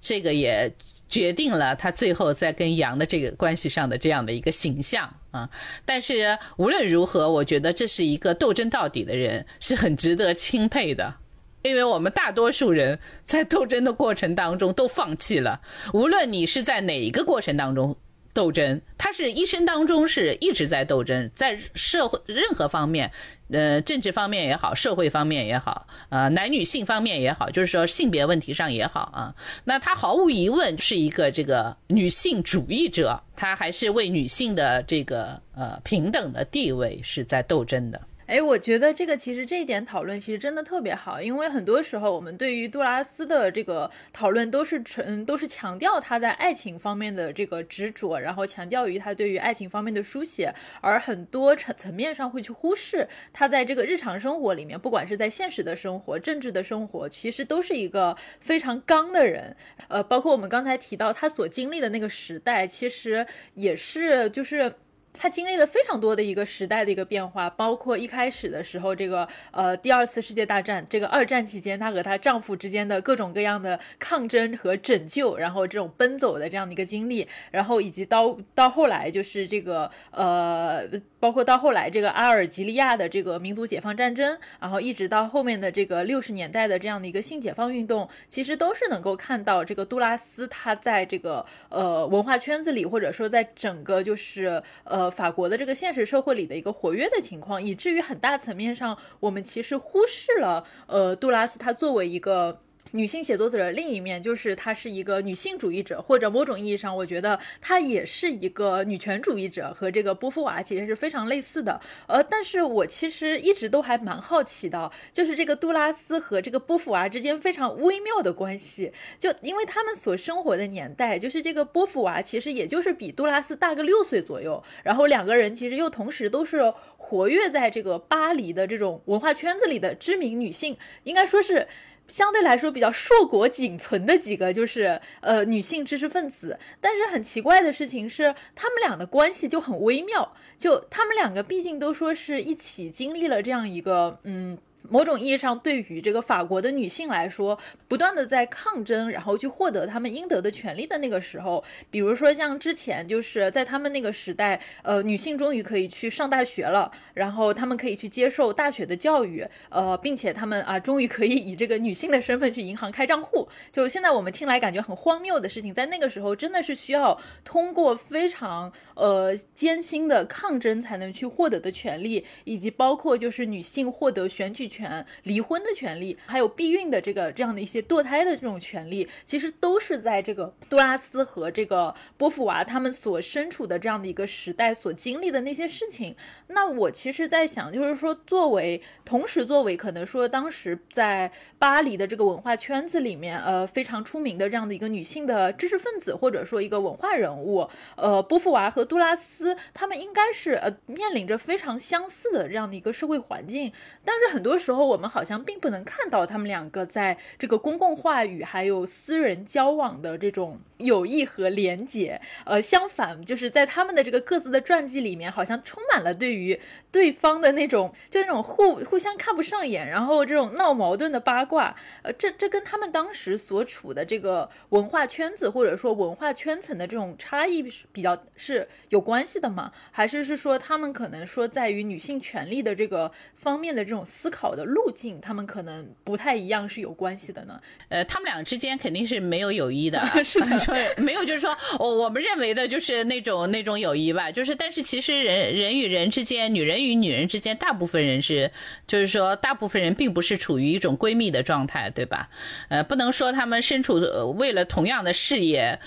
[0.00, 0.72] 这个也
[1.08, 5.50] 决定了他最后在跟羊的这个关系上的这样的一个形象啊。
[5.84, 11.16] 但是无论如何，我觉得这是一个斗争到底的人，是很值得钦佩的。
[11.62, 15.60] 因为我们大多数人在斗争的过程当中都放弃了，
[15.92, 17.96] 无论你是在哪一个过程当中
[18.32, 23.10] 斗争，他是一生当中是一直在斗争，在社会任何方面，
[23.50, 38.00] 呃，政治方面也好，社会方面也好，呃，男女性方面也好，就是说性别问题上也好啊，那他毫无疑问是一个这个女性主义者，他还是为女性的这个呃平等的地位是在斗争的。
[38.26, 59.56] 哎，我觉得这个其实这一点讨论其实真的特别好，因为很多时候我们对于杜拉斯的这个讨论都是成都是强调他在爱情方面的这个执着，然后强调于他对于爱情方面的书写，而很多层层面上会去忽视他在这个日常生活里面，不管是在现实的生活、政治的生活，其实都是一个非常刚的人。
[59.88, 64.72] 呃，包括我们刚才提到他所经历的那个时代，其实也是就是。
[65.12, 80.88] 她经历了非常多的一个时代的一个变化，包括一开始的时候，这个呃第二次世界大战，这个二战期间，她和她丈夫之间的各种各样的抗争和拯救，然后这种奔走的这样的一个经历，然后以及到到后来就是这个呃，
[81.22, 95.12] 包括到后来这个阿尔及利亚的这个民族解放战争，然后一直到后面的这个六十年代的这样的一个性解放运动，其实都是能够看到这个杜拉斯他在这个呃文化圈子里，或者说在整个就是呃。
[95.12, 102.62] 法国的这个现实社会里的一个活跃的情况，以至于很大层面上，我们其实忽视了，呃，杜拉斯他作为一个。
[102.92, 111.80] 女性写作者的另一面就是她是一个女性主义者，或者某种意义上，我觉得她也是一个女权主义者，和这个波伏娃其实是非常类似的。
[112.06, 131.66] 呃，但是我其实一直都还蛮好奇的，就是这个杜拉斯和这个波伏娃之间非常微妙的关系，就因为他们所生活的年代，就是这个波伏娃其实也就是比杜拉斯大个六岁左右，然后两个人其实又同时都是活跃在这个巴黎的这种文化圈子里的知名女性，应该说是。
[132.12, 144.58] 相对来说比较硕果仅存的几个就是呃女性知识分子，但是很奇怪的事情是，他们俩的关系就很微妙，就他们两个毕竟都说是一起经历了这样一个嗯。
[144.88, 163.48] 某种意义上，对于这个法国的女性来说，不断的在抗争，然后去获得她们应得的权利的那个时候，比如说像之前就是在他们那个时代，呃，女性终于可以去上大学了，然后她们可以去接受大学的教育，呃，并且她们啊，终于可以以这个女性的身份去银行开账户。
[163.70, 174.71] 就现在我们听来感觉很荒谬的事情，在那个时候真的是需要通过非常呃艰辛的抗争才能去获得的权利，以及包括就是女性获得选举。
[174.72, 186.16] 权离婚的权利，还有避孕的这个这样的一些堕胎的这种权利，其实都是在这个杜拉斯和这个波伏娃他们所身处的这样的一个时代所经历的那些事情。
[186.48, 203.70] 那我其实，在想，就是说，作为同时作为可能说当时在巴黎的这个文化圈子里面，呃，非常出名的这样的一个女性的知识分子，或者说一个文化人物，呃，波伏娃和杜拉斯他们应该是呃面临着非常相似的这样的一个社会环境，
[204.02, 204.61] 但是很多。
[204.62, 212.20] 时候，我们好像并不能看到他们两个在这个公共话语还有私人交往的这种友谊和连结。
[212.44, 216.58] 呃，相反，就是在他们的这个各自的传记里面，好像充满了对于
[216.92, 221.74] 对方的那种，就那种互互相看不上眼，然后这种闹矛盾的八卦。
[222.02, 229.72] 呃，这这跟他们当时所处的这个文化圈子或者说文化圈层的这种差异是比较是有关系的吗？
[229.90, 234.51] 还是是说他们可能说在于女性权利的这个方面的这种思考？
[234.54, 237.60] 的路径，他们可能不太一样，是有关系的呢。
[237.88, 244.30] 呃，他们俩之间肯定是没有友谊的， 是的，没有，就是说，我我们认为的就是那种那种友谊吧。
[244.30, 248.50] 就是，但是其实人人与人之间，女人与女人之间，大部分人是，
[248.86, 252.28] 就是说，大部分人并不是处于一种闺蜜的状态，对吧？
[252.68, 253.94] 呃，不能说他们身处
[254.36, 255.78] 为了同样的事业，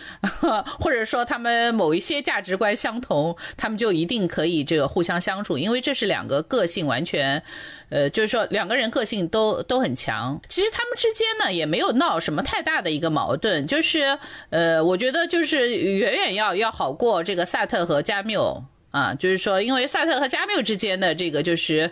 [0.80, 7.41] 或者说他们某一些价值观相同，他们就一定可以这个互相相处，因为这是两个个性完全。
[7.95, 18.65] 呃，就是说两个人个性都都很强，其实他们之间呢也没有闹什么太大的一个矛盾，就是呃，我觉得就是远远要要好过这个萨特和加缪。
[18.95, 21.91] 啊，就是说，因为萨特和加缪之间的这个就是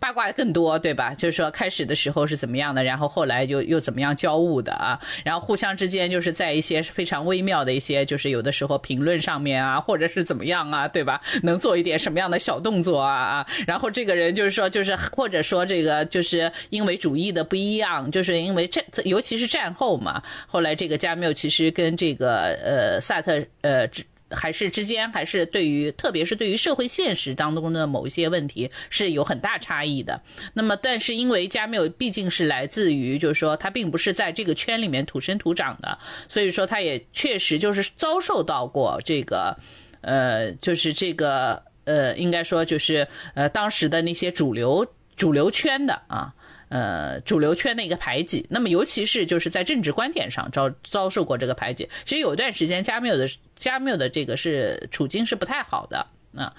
[0.00, 1.14] 八卦更多，对吧？
[1.14, 4.98] 就是说，开始的时候是怎么样的，然后后来就又怎么样交恶的啊？
[5.24, 11.20] 然后互相之间就是在一些非常微妙的一些，就是有的时候评论上面啊，或者是怎么样啊，对吧？
[11.44, 13.46] 能做一点什么样的小动作啊啊？
[13.64, 23.88] 然后这个人就是说，就是或者说这个就是因为主义的不一样，就是因为战，尤其是战后嘛，后来这个加缪其实跟这个呃萨特呃。
[24.34, 30.20] 还是之间，还是对于，特别是对于社会现实当中的某一些问题是有很大差异的。
[30.54, 39.56] 那么，但是因为加缪毕竟是来自于，就是说他并不是在这个圈里面土生土长的，所以说他也确实就是遭受到过这个，
[40.00, 46.34] 呃，就是这个，呃，应该说就是呃，当时的那些主流主流圈的啊。
[46.74, 51.86] 呃，主流圈的一个排挤，那么尤其是就是在政治观点上遭遭受过这个排挤。
[52.06, 56.54] 其实有一段时间，加缪的加缪的这个是处境是不太好的啊。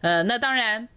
[0.00, 0.88] 呃，那当然，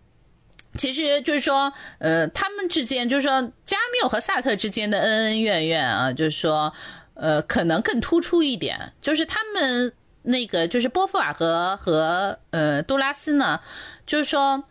[0.74, 6.74] 其实就是说，呃，他们之间就是说，加缪和萨特之间的恩恩怨怨啊，就是说，
[7.14, 13.62] 呃，可能更突出一点，就是他们那个就是波伏娃和和呃杜拉斯呢，
[14.08, 14.64] 就是说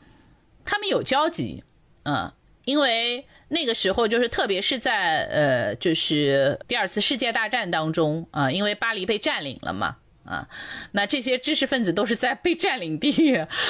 [0.64, 1.62] 他们有交集，
[2.02, 2.32] 嗯，
[2.64, 3.24] 因为。
[3.54, 10.48] 那个时候就是，特别是在呃，就是第二次世界大战当中啊，因为巴黎被占领了嘛，啊，
[10.90, 13.12] 那这些知识分子都是在被占领地，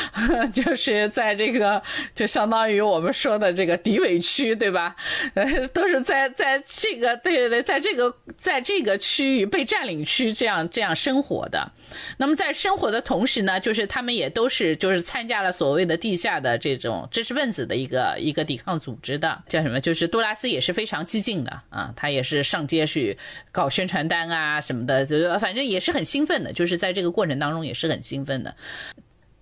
[0.55, 1.83] 就是在这个
[2.15, 4.97] 就相当于我们说的这个敌伪区，对吧？
[5.35, 11.71] 呃， 都是在在这个对对对，在这个在这个区域被占领区这样这样生活的。
[12.17, 19.81] 那么在生活的同时呢，就是他们也都是就是参加了所谓的地下的这种知识分子的一个一个抵抗组织的，叫什么？
[19.81, 23.17] 就是杜拉斯也是非常激进的啊，他也是上街去
[23.53, 26.53] 搞宣传单啊什么的，就反正也是很兴奋的。
[26.53, 28.55] 就是在这个过程当中也是很兴奋的，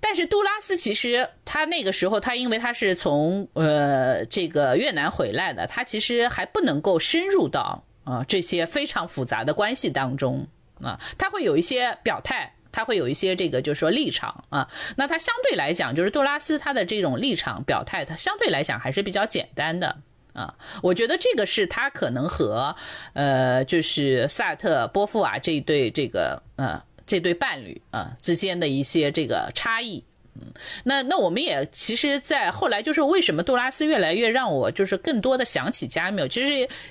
[0.01, 10.47] 但是杜拉斯其实他那个时候他因为他是从呃这个越南回来的，他其实还不能够深入到啊这些非常复杂的关系当中
[10.83, 19.97] 啊，他会有一些表态，他会有一些这个就是说立场啊，那他相对来讲就是杜拉斯他的这种立场表态，他相对来讲还是比较简单的
[20.33, 22.75] 啊，我觉得这个是他可能和
[23.13, 26.83] 呃就是萨特波夫瓦这一对这个呃。
[27.05, 30.03] 这对伴侣啊之间的一些这个差异，
[30.35, 30.53] 嗯，
[30.85, 36.45] 那那我们也其实，在后来就是为什么杜拉斯越来越让我就是更多的想起加缪，其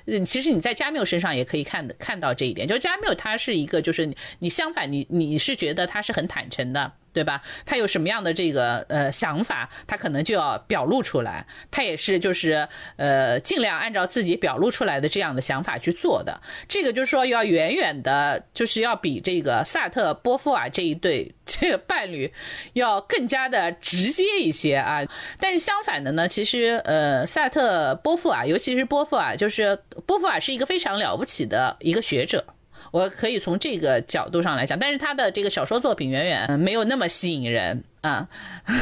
[0.06, 6.92] 实，其实你在加缪身上也可以看看到这一点，就是加缪他是一个就是你相反你你是觉得他是很坦诚的。
[7.14, 7.42] 对吧？
[7.66, 11.46] 他有什么样的这个呃想法，他可能就要表露出来。
[11.70, 16.40] 他也是就是呃尽量按照自己表露出来的这样的想法去做的。
[16.68, 22.32] 这个就是说要远远的，就是要比这个萨特波伏娃这一对这个伴侣
[22.74, 25.02] 要更加的直接一些啊。
[25.40, 32.44] 但是相反的呢，其实呃萨特波伏娃，尤其是波伏娃，就是波伏娃是一个非常了不起的一个学者。
[32.92, 38.28] 我可以从这个角度上来讲，但是他的这个小说作品远远没有那么吸引人啊。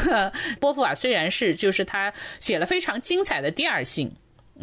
[0.59, 4.11] 波伏娃虽然是就是他写了非常精彩的《第二性》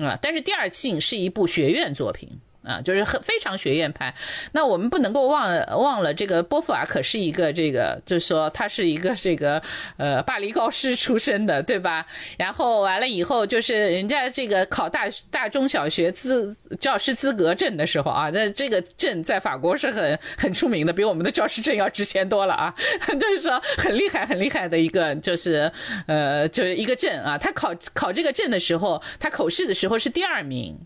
[0.05, 2.28] 啊，但是《第二性》是一部学院作品。
[2.66, 4.12] 啊，就是很非常学院派。
[4.52, 5.48] 那我们不能够忘
[5.78, 9.62] 忘了这个波伏娃可是一个这个，就是说他是一个这个
[9.96, 12.06] 呃巴黎高师出身的，对吧？
[12.36, 22.74] 然后完了以后，就是人家这个考大大中小学资教师资格证的时候啊，那这个证在法国是很很出名的，比我们的教师证要值钱多了啊。
[23.20, 25.70] 就是说很厉害很厉害的一个，就是
[26.06, 27.38] 呃就是一个证啊。
[27.38, 30.76] 他考考这个证的时候，他口试的时候是第二名。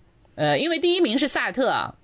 [0.40, 1.94] 呃，因为第一名是萨特，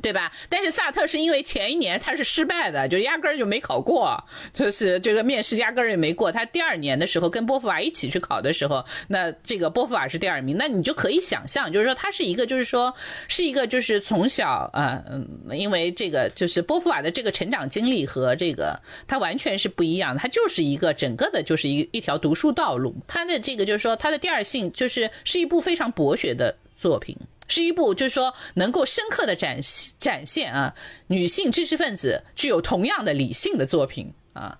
[0.00, 0.32] 对吧？
[0.48, 4.22] 但是萨特是因为前一年他是失败的，就压根儿就没考过，
[4.52, 6.30] 就是这个面试压根儿也没过。
[6.32, 12.94] 他第二年的时候跟波伏娃一起去考的时候，那这个波伏娃是第二名，那你就可以想象，就是说他是一个，就是说
[13.28, 22.94] 是一个，就是从小啊，嗯，因为这个就是波伏娃的这个成长经历和这个他完全是不一样的，他就是一个整个的就是一一条读书道路。
[23.06, 27.16] 他的这个就是说他的第二性就是是一部非常博学的作品。
[27.48, 29.60] 是一部就是说能够深刻的展
[29.98, 30.74] 展现啊
[31.06, 34.58] 女性知识分子具有同样的理性的作品啊，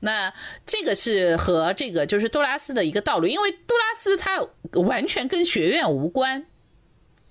[0.00, 0.32] 那
[0.64, 4.40] 这个是和这个就是杜拉斯的一个道路，因为杜拉斯他
[4.72, 6.46] 完全跟学院无关，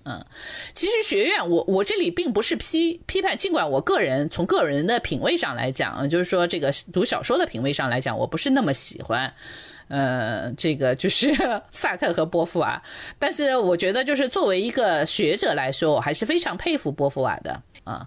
[0.04, 0.24] 嗯，
[0.74, 9.34] 其实学院我我这里并不是批批判，尽管我个人从个人的品味上来讲，就是说这个读小说的品味上来讲，我不是那么喜欢。
[9.88, 11.34] 呃，这个就是
[11.72, 12.80] 萨特和波伏娃，
[13.18, 18.06] 但是我觉得就是作为一个学者来说，我还是非常佩服波伏娃的啊。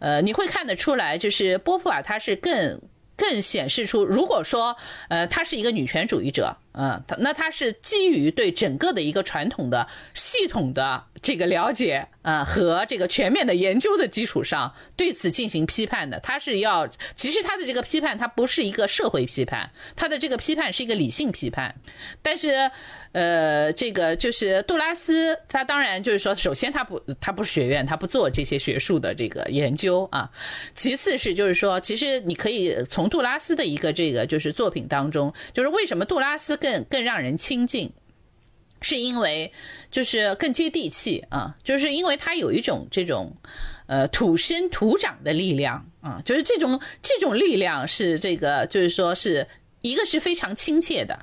[0.00, 2.80] 呃，你会看得出来，就是波伏娃他是更
[3.22, 4.76] 更显示出，如果说
[5.08, 11.04] 呃她是一个女权主义者，嗯，那她是基于对整个的一个传统的系统的。
[11.22, 21.76] 这个了解嗯和这个全面的研究的基础上，对此进行批判的，她是要其实她的这个批判，她不是一个社会批判，她的这个批判是一个理性批判。
[22.22, 22.72] 但是，
[23.12, 30.30] 呃，这个就是杜拉斯，他当然就是说，首先他不他不是学院，他不做这些学术的这个研究啊。
[30.74, 37.92] 其次是就是说，其实你可以从杜拉斯的一个这个就是作品当中，就是为什么杜拉斯更更让人亲近。
[38.84, 39.52] 是因为
[39.92, 43.32] 就是更接地气啊，就是因为他有一种这种，
[43.86, 49.46] 呃土生土长的力量啊，就是这种这种力量是这个就是说是
[49.82, 51.16] 一个是非常亲切的，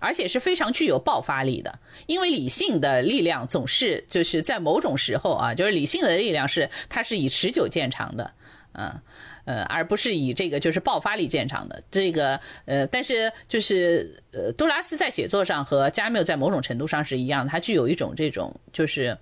[0.00, 1.78] 而且是非常具有爆发力的。
[2.06, 8.32] 因为理性的力量总是就是在某种时候啊，就是理性的力量是它是以持久见长的，
[8.72, 9.00] 嗯。
[9.44, 19.16] 呃，而不是以这个就是爆发力见长的这个呃，但是就是呃，杜拉斯在写作上和加缪在某种程度上是一样，他具有一种这种就是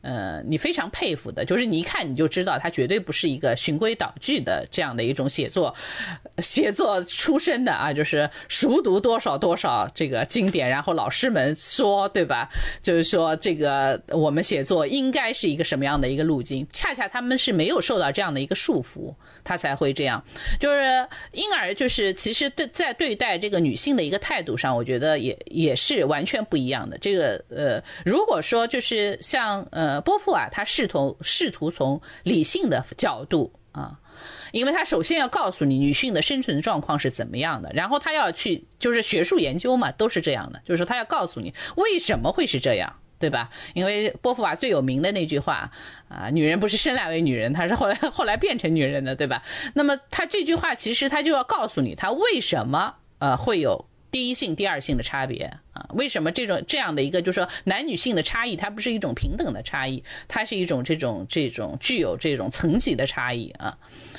[0.00, 5.74] 呃，你非常佩服的，就是你一看你就知道他绝对不是一个循规蹈矩的这样的一种写作，
[6.38, 12.48] 写作出身的啊，就是熟读多少多少这个经典，然后老师们说对吧？
[12.80, 16.64] 就是说这个我们写作应该是一个什么样的一个路径？
[16.70, 20.22] 恰恰他们是没有受到这样的一个束缚，他才会这样。
[20.60, 26.96] 就是因而就是其实对在对待这个女性的一个态度上，我觉得也也是完全不一样的。
[26.98, 29.87] 这个呃，如果说就是像呃。
[29.88, 33.98] 呃，波伏娃他试图试图从理性的角度啊，
[34.52, 43.48] 因为他首先要告诉你女性的生存状况是怎么样的，然后他要去就是学术研究嘛，都是这样的，就是说他要告诉你为什么会是这样，对吧？
[43.72, 45.72] 因为波伏娃最有名的那句话
[46.10, 49.42] 啊，女人不是生来为女人，她是后来 后来变成女人的，对吧？
[49.72, 53.86] 那么他这句话其实他就要告诉你，他为什么呃会有。
[54.10, 55.86] 第一性、第二性的差别啊？
[55.94, 63.78] 为什么这种这样的一个，就是说男女性的差异，它不是一种平等的差异，它是一种这种这种具有这种层级的差异啊？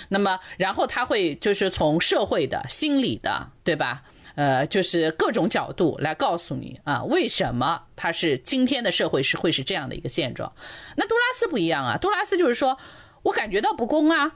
[0.10, 4.04] 那么，然后他会就是从社会的、心理的，对吧？
[4.36, 10.54] 呃，就是各种角度来告诉你啊，为什么他是今天的社会是会是这样的一个现状？
[10.96, 12.78] 那杜拉斯不一样啊，杜拉斯就是说
[13.24, 14.36] 我感觉到不公啊，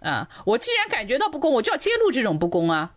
[0.00, 2.94] 啊，我既然感觉到不公，我就要揭露这种不公啊。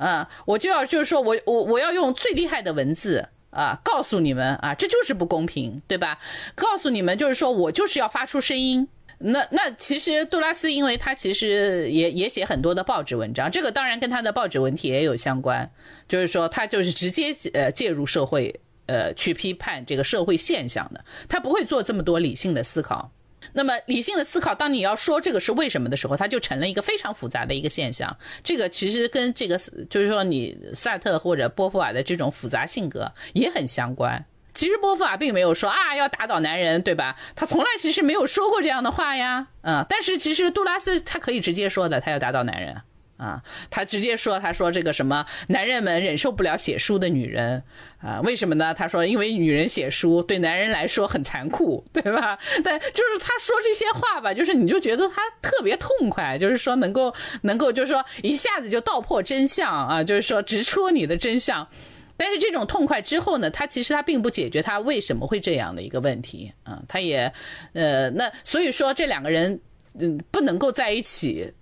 [0.00, 6.18] 啊，我就要就是说我我我要用最厉害的文字啊，告诉你们啊，这就是不公平，对吧？
[6.54, 8.88] 告诉你们就是说我就是要发出声音。
[9.18, 15.70] 那那其实杜拉斯，因为他其实也也写很多的报纸文章，这个当然跟他的报纸文体也有相关，
[16.08, 23.12] 就是说他就是直接呃介入社会呃去批判这个社会现象的，他不会做这么多理性的思考。
[23.52, 28.16] 那么理性的思考，当你要说这个是为什么的时候，它就成了一个非常复杂的一个现象。
[28.44, 34.24] 这个其实跟这个就是说你萨特或者波伏娃的这种复杂性格也很相关。
[34.52, 37.16] 其实波伏娃并没有说啊要打倒男人，对吧？
[37.36, 39.46] 他从来其实没有说过这样的话呀。
[39.62, 42.82] 嗯，但是其实杜拉斯他可以直接说的，他要打倒男人。
[43.20, 47.62] 啊，他直接说，他说这个什么男人们忍受不了写书的女人
[48.00, 48.18] 啊？
[48.24, 48.72] 为什么呢？
[48.72, 52.38] 他说，因为女人写书对男人来说很残酷，对吧？
[52.64, 61.68] 但就是他说这些话吧，就是你就觉得他特别痛快，就是说能够能够就是说一下子就道破真相啊，就是说直戳你的真相。
[62.16, 67.30] 但是这种痛快之后呢，他其实他并不解决他为什么会这样的一个问题啊，他也
[67.74, 69.60] 呃那所以说这两个人
[69.98, 71.52] 嗯不能够在一起。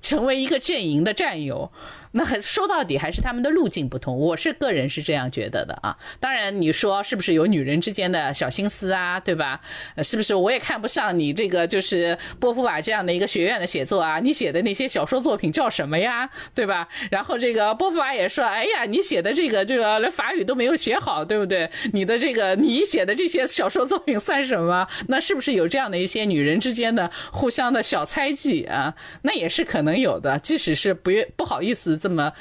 [0.00, 1.70] 成为一个阵营的战友。
[2.12, 5.96] 那还说到底还是他们的路径不同，我是个人是这样觉得的啊。
[6.20, 9.60] 当然你说是不是有女人之间的小心思啊，对吧？
[10.02, 14.18] 是不是我也看不上你这个就是波伏娃这样的一个学院的写作啊？
[14.20, 16.88] 你写的那些小说作品叫什么呀，对吧？
[17.10, 21.70] 然后这个波伏娃也说，哎呀，你写的这个这个连法语都没有写好，对不对？
[21.92, 24.86] 你的这个你写的这些小说作品算什么？
[25.08, 28.94] 那是不是有这样的一些女人之间的互相的小猜忌啊？
[29.22, 31.95] 那也是可能有的，即使是不愿不好意思。
[31.96, 32.32] 这么，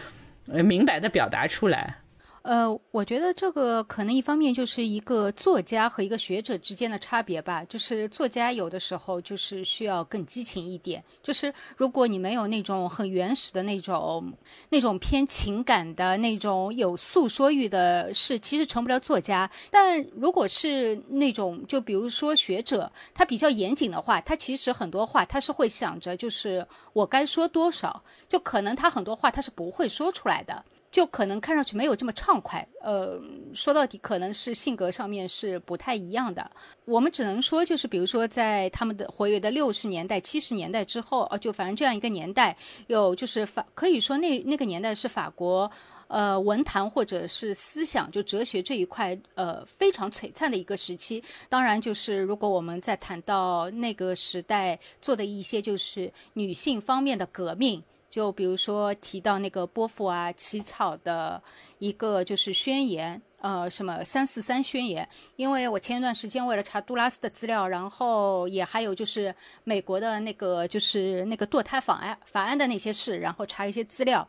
[0.45, 1.97] 明白的表达出来。
[2.45, 7.65] 呃，我觉得这个可能一方面就是一个作家和一个学者之间的差别吧。
[7.65, 14.31] 就是作家有的时候就是需要更激情一点，就是如果你没有那种很原始的那种、
[14.69, 19.49] 那种偏情感的那种有诉说欲的，事其实成不了作家。
[19.71, 30.63] 但如果是那种，就比如说学者，他比较严谨的话，他其实很多话他是会想着，就是我该说多少，就可能他很多话他是不会说出来的。
[30.95, 33.19] 就可能看上去没有这么畅快，呃，
[33.53, 36.49] 说到底可能是性格上面是不太一样的。
[36.85, 42.55] 我们只能说，就是比如说在他们的活跃的六十年代、七十年代之后，呃，就反正这样一个年代，
[42.87, 45.69] 有就是法可以说那那个年代是法国，
[46.07, 51.21] 呃，文坛或者是思想就哲学这一块，呃，非常璀璨的一个时期。
[51.49, 57.83] 当然，就是如果我们在谈到那个时代做的一些就是女性方面的革命。
[58.15, 61.43] 就比如说提到那个波伏啊起草的
[61.79, 65.05] 一个就是宣言，呃，什么三四三宣言。
[65.35, 69.35] 因为我前一段时间为了查杜拉斯的资料，然后也还有就是
[69.65, 74.25] 美国的那个就是那个堕胎法案法案的那些事，然后查了一些资料，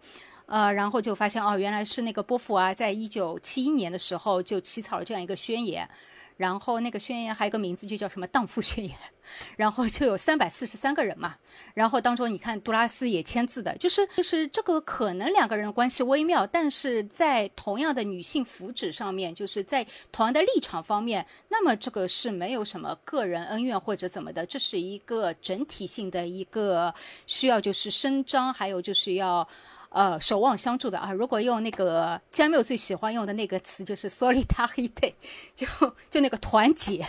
[0.47, 5.89] 呃，然后就发现哦，原来是那个波伏啊，在一九七一年的时候就起草了这样一个宣言。
[6.37, 8.95] 然后那个宣言还有个名字，就叫什么“荡妇宣言”，
[9.57, 11.35] 然后就有三百四十三个人嘛。
[11.75, 26.95] 然后当中你看杜拉斯也签字的，就是就是这个可能两个人的关系微妙，但是在同样的女性福祉上面，就是在同样的立场方面，那么这个是没有什么个人恩怨或者怎么的，这是一个整体性的一个
[27.27, 29.49] 需要就是伸张，还有就是要。
[29.97, 31.11] 呃，守望相助的啊！
[31.11, 35.15] 如果用那个加缪最喜欢用的那个词，就是 solidarity，
[35.57, 35.67] 就
[36.11, 37.03] 就那个团结。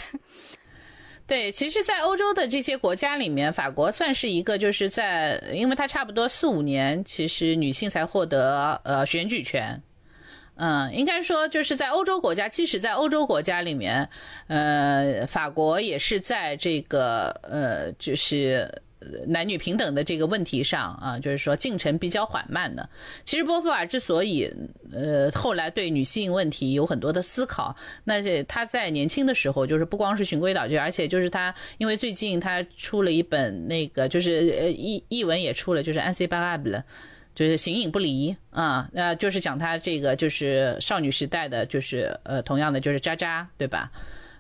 [1.27, 9.83] 对，其实，在欧洲的这些国家里面，法国算是一个，就是在，因为它差不多四五年，其实女性才获得呃选举权。
[10.55, 14.09] 嗯，应该说就是在欧洲国家，即使在欧洲国家里面，
[14.47, 18.81] 呃，法国也是在这个呃，就是
[19.27, 22.87] 男女平等的这个问题上啊，就是说进程比较缓慢的。
[23.23, 24.51] 其实波伏娃之所以
[24.91, 36.83] 呃后来对女性问题有很多的思考，那是他在年轻的时候，就是不光是循规蹈矩，而且就是他因为最近他出了一本那个就是呃译译文也出了，就是《安 c 巴 a b l
[37.35, 43.91] 就是形影不离啊，那就是讲她这个就是少女时代的，就是呃同样的就是渣渣，对吧？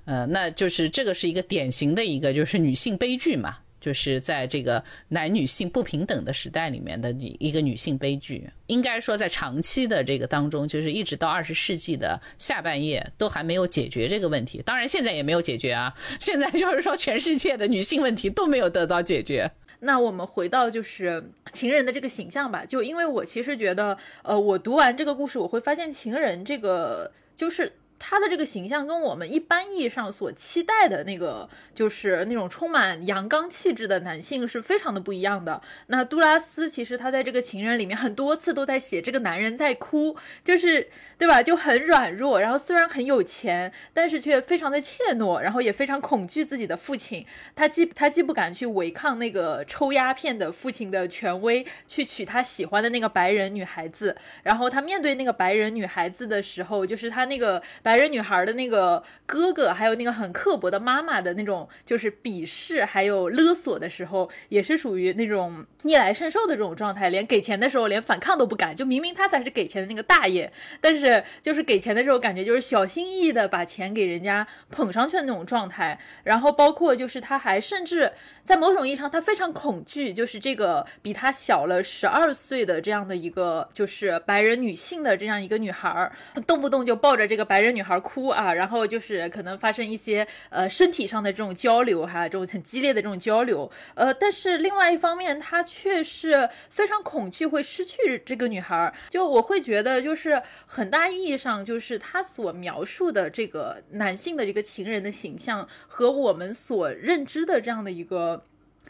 [0.05, 3.57] 呃，那就是这个是一个典型的一个就是女性悲剧嘛，
[3.87, 7.09] 就是在这个男女性不平等的时代里面的
[7.39, 8.45] 一个女性悲剧。
[8.65, 14.61] 应该说在长期的这个当中，就是一直到二十世纪的下半叶都还没有解决这个问题。
[14.65, 19.49] 当然现在也没有解决啊，现在就是说全世界的女性问题都没有得到解决。
[19.79, 21.23] 那我们回到就是
[21.53, 27.71] 情人的这个形象吧，就因为我其实觉得，呃，我读完这个故事，我会发现情人这个就是。
[27.99, 35.61] 他的这个形象跟我们一般意义上所期待的那个，就是那种充满阳刚气质的男性是非常的不一样的。
[35.87, 41.41] 那杜拉斯其实他在这个情人里面很多次都在写这个男人在哭，就是对吧？
[41.41, 47.25] 就很软弱，然后虽然很有钱，但是却非常的怯懦，然后也非常恐惧自己的父亲。
[47.55, 57.61] 他既他既不敢去违抗那个抽鸦片的父亲的权威，去娶他喜欢的那个白人女孩子，然后他面对那个白人女孩子的时候，就是他那个。
[57.87, 67.07] 白人女孩的那个哥哥，还有那个很刻薄的妈妈的那种，就是鄙视还有勒索的时候，也是属于那种逆来顺受的这种状态。
[67.07, 68.75] 连给钱的时候，连反抗都不敢。
[68.75, 75.97] 就明明他才是给钱的那个大爷，但是就是给钱的时候，感觉就是小心翼翼的把钱给人家捧上去的那种状态。
[76.25, 78.11] 然后包括就是他还甚至
[78.43, 86.11] 在某种意义上，他非常恐惧，就是这个比他小了十二岁的这样的一个就是白人女性的这样一个女孩，
[86.45, 87.76] 动不动就抱着这个白人。
[87.77, 108.43] 女孩哭啊，然后就是可能发生一些呃身体上的这种交流哈，这种很激烈的这种交流，呃，但是另外一方面，他却是非常恐惧会失去这个女孩，就我会觉得就是很大意义上，就是他所描述的这个男性的这个情人的形象和我们所认知的这样的一个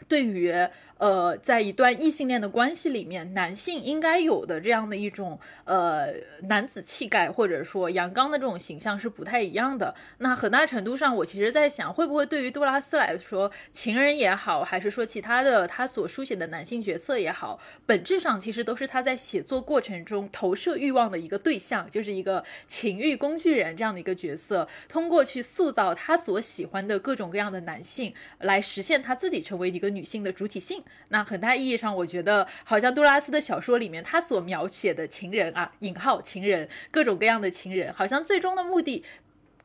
[0.08, 0.54] 对于。
[0.98, 9.94] 呃，在一段异性恋的关系里面，男性应该有的这样的一种呃男子气概，或者说阳刚的这种形象是不太一样的。
[10.18, 30.82] 那很大程度上，我其实在想，会不会对于杜拉斯来说，情人也好，还是说其他的他所书写的男性角色也好，本质上其实都是他在写作过程中投射欲望的一个对象，就是一个情欲工具人这样的一个角色，通过去塑造他所喜欢的各种各样的男性，来实现他自己成为一个女性的主体性。
[31.08, 39.04] 那很大意义上，我觉得好像杜拉斯的小说里面，他所描写的情人啊，引号情人，各种各样的情人，好像最终的目的，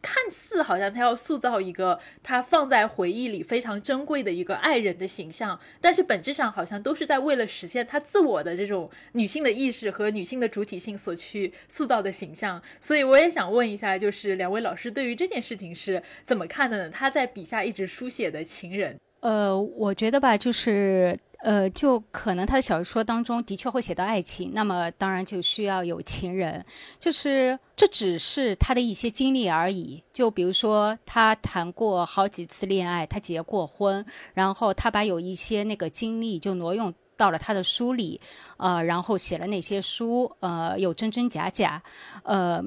[0.01, 12.61] 看似好像他要塑造一个他放在回忆里非常珍贵的一个爱人的形象，但是本质上好像都是在为了实现他自我的这种女性的意识和女性的主体性所去塑造的形象。
[12.81, 16.89] 所以我也想问一下，就是两位老师对于这件事情是怎么看的呢？
[16.89, 18.99] 他在笔下一直书写的情人。
[19.23, 26.63] 呃，我觉得吧，就是呃，就可能他的小说当中的确会写到爱情，那么当然就需要有情人，
[26.99, 30.03] 就是这只是他的一些经历而已。
[30.11, 38.19] 就比如说，他谈过好几次恋爱，他结过婚，然后他把有一些那个经历就挪用到了他的书里，
[38.57, 41.81] 呃，然后写了那些书，呃，有真真假假，
[42.23, 42.61] 呃。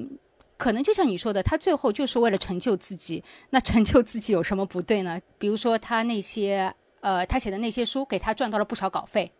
[0.57, 3.23] 可能就像你说的，他最后就是为了成就自己。
[3.51, 5.19] 那成就自己有什么不对呢？
[5.37, 9.31] 比如说他那些，呃，他写的那些书，给他赚到了不少稿费。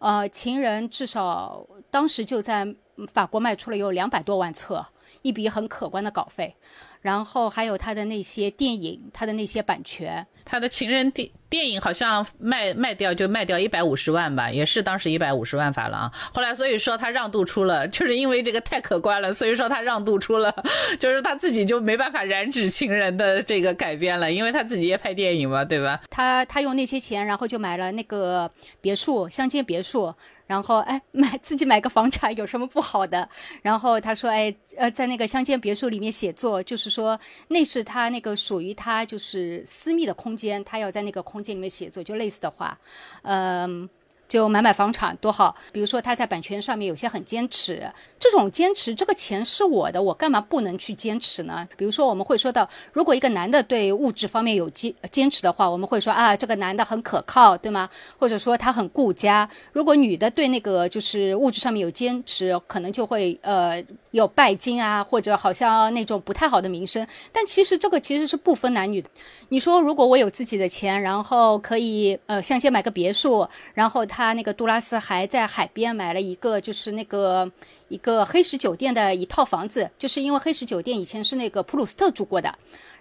[0.00, 2.66] 呃，情人至少当时就在
[3.12, 4.84] 法国卖出了有两百多万册，
[5.22, 6.54] 一笔很可观的稿费。
[7.00, 16.10] 然后还有他的那些电影，他的那些版权，他的情人电电影好像卖卖掉就卖掉一百五十万吧，也是当时一百五十万法郎。
[16.32, 20.54] 后来所以说他让渡出了，就是因为这个太可观了，所以说他让渡出了，
[20.98, 26.00] 就是他自己就没办法染指情人的这个改编了，因为他自己也拍电影嘛，对吧？
[26.10, 30.14] 他他用那些钱，然后就买了那个别墅，乡间别墅。
[30.48, 33.28] 然后，哎，买自己买个房产有什么不好的？
[33.62, 42.78] 然后他说，哎，呃，在那个乡间别墅里面写作，就是说那是他那个属于他就是私密的空间，他要在那个空间里面写作，就类似的话，
[43.22, 43.88] 嗯，
[44.28, 45.56] 就买买房产多好。
[45.72, 51.66] 比如说他在版权上面有些很坚持，这种坚持，这个钱是我的，我干嘛不能去坚持呢？
[51.76, 57.88] 比如说我们会说到，如果一个男的对物质方面有坚坚持的话，我们会说啊，这个男的很可靠，对吗？
[58.18, 59.48] 或者说他很顾家。
[59.72, 67.06] 如果女的对那个就是物质上面有坚持，可能就会呃有拜金啊，或者好像那种不太好的名声。
[67.32, 69.08] 但其实这个其实是不分男女的。
[69.50, 77.48] 你说如果我有自己的钱，然后可以呃像先买个别墅，然后他他那个杜拉斯还在海边买了一个就是那个
[77.86, 82.52] 一个黑石酒店的一套房子，就是因为黑石酒店以前是那个普鲁斯特住过的，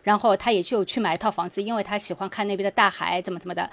[0.03, 3.68] 然后他也就去买一套房子，因为他喜欢看那边的大海，怎么怎么的，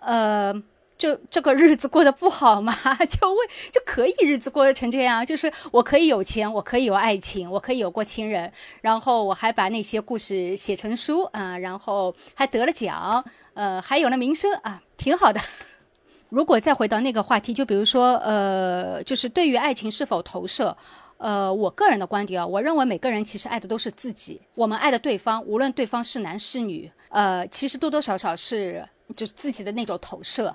[0.00, 0.62] 呃。
[0.98, 2.74] 就这个日子过得不好吗？
[3.10, 13.22] 就为就可以日子过得成这样，就是我可以有钱，我可以有爱情，我可以有过情人，然后我还把那些故事写成书啊，然后还得了奖，
[13.52, 15.38] 呃，还有了名声啊，挺好的。
[16.28, 20.76] 如果再回到那个话题，就比如说，呃，就是对于爱情是否投射，
[21.18, 30.54] 呃，我个人的观点啊，我认为每个人其实爱的都是自己，我们爱的对方，无论对方是男是女，呃，其实多多少少是就是自己的那种投射。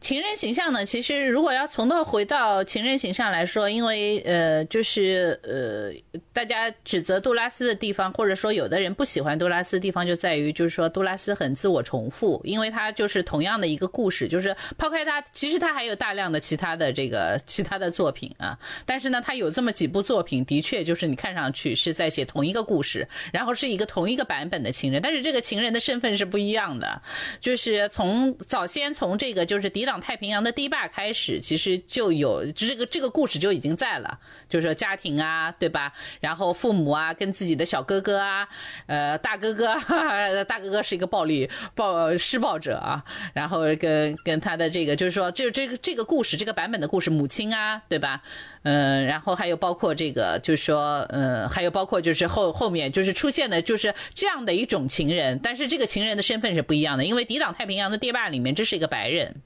[0.00, 0.84] 情人形象呢？
[0.84, 18.58] 其实如果要从头回到情人形象来说，因为呃，就是呃，大家指责杜拉斯的地方，或者说有的人不喜欢杜拉斯的地方，就在于就是说杜拉斯很自我重复，因为他就是同样的一个故事，就是抛开他，其实他还有大量的其他的这个其他的作品啊。
[18.84, 27.00] 但是呢，他有这么几部作品，的确就是你看上去是在写同一个故事，然后是一个同一个版本的情人，但是这个情人的身份是不一样的，
[27.40, 29.61] 就是从早先从这个就是。
[29.62, 35.92] 是抵挡太平洋的堤坝开始，其实就有这个这个故事就已经在了，就是说家庭啊，对吧？
[36.20, 38.48] 然后父母啊，跟自己的小哥哥啊，
[38.86, 39.74] 呃，大哥哥，
[40.44, 48.22] 大哥哥是一个暴力暴施暴者啊，然后跟跟他的这个，就是说，就这个这个故事，这个版本的故事，母亲啊，对吧？
[48.64, 59.42] 嗯，然后还有包括这个，就是说，嗯，还有包括就是后后面就是出现的，就是这样的一种情人，但是这个情人的身份是不一样的，因为抵挡太平洋的堤坝里面，这是一个白人。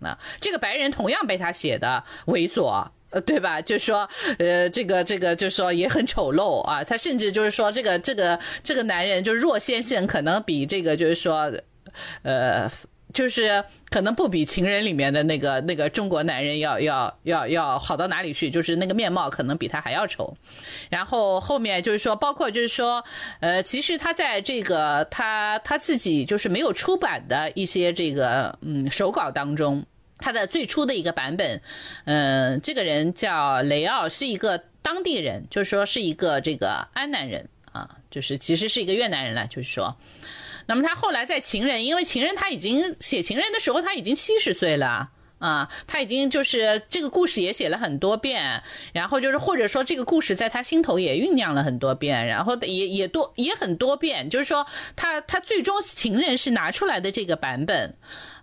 [0.00, 3.60] 那这个白人同样被他写的猥琐，呃，对吧？
[3.60, 6.82] 就是说，呃，这个这个就是说也很丑陋啊。
[6.84, 11.50] 他甚至就是说，这个这个这个男人就是若先生，可能比这个就是说，
[12.22, 12.70] 呃，
[13.16, 20.36] 就是可能不比情人里面的那个那个中国男人要要要要好到哪里去，就是那个面貌可能比他还要丑。
[20.90, 23.02] 然后后面就是说，包括就是说，
[23.40, 29.86] 呃，其实他在这个他他自己就是没有出版的一些这个嗯手稿当中。
[30.18, 31.60] 他的最初的一个版本，
[32.04, 39.94] 嗯，这个人叫雷奥，是一个当地人，就是说是一个这个安南人啊，就是其实是一个越南人了，就是说，
[40.66, 45.10] 那么他后来在情人，因为情人他已经写情人的时候他已经七十岁了。
[45.38, 48.62] 啊，他已经就是这个故事也写了很多遍，
[48.94, 57.94] 然后就是或者说这个故事在他心头也酝酿了很多遍，然后也也多也很多遍，就是说他他最终情人是拿出来的这个版本，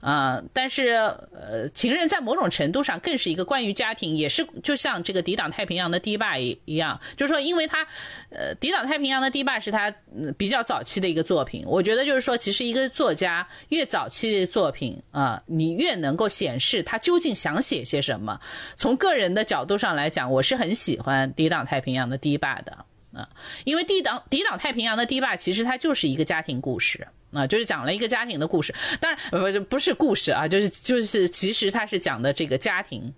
[0.04, 0.90] 啊，但是
[1.32, 7.88] 呃，情人在某种程度上更是一个关于家庭，也是就像这个抵挡太平洋的堤坝一一样，就是说因为他
[8.30, 9.90] 呃抵挡太平洋的堤坝是他
[10.38, 16.84] 比较早期的一个作品，我觉得就是说其实一个作家越早期的作品啊，你越能够显示。
[16.84, 18.38] 他究竟想写些什么？
[18.76, 23.30] 从个人的角度上来讲，我是很喜欢《抵挡太平洋的堤坝》的啊，
[23.64, 28.74] 因为《抵挡抵挡太平洋的堤坝》其实它就是一个家庭故事啊，就是讲了一个家庭的故事。
[29.00, 33.14] 当然不不是故事啊，就是就是其实他是讲的这个家庭。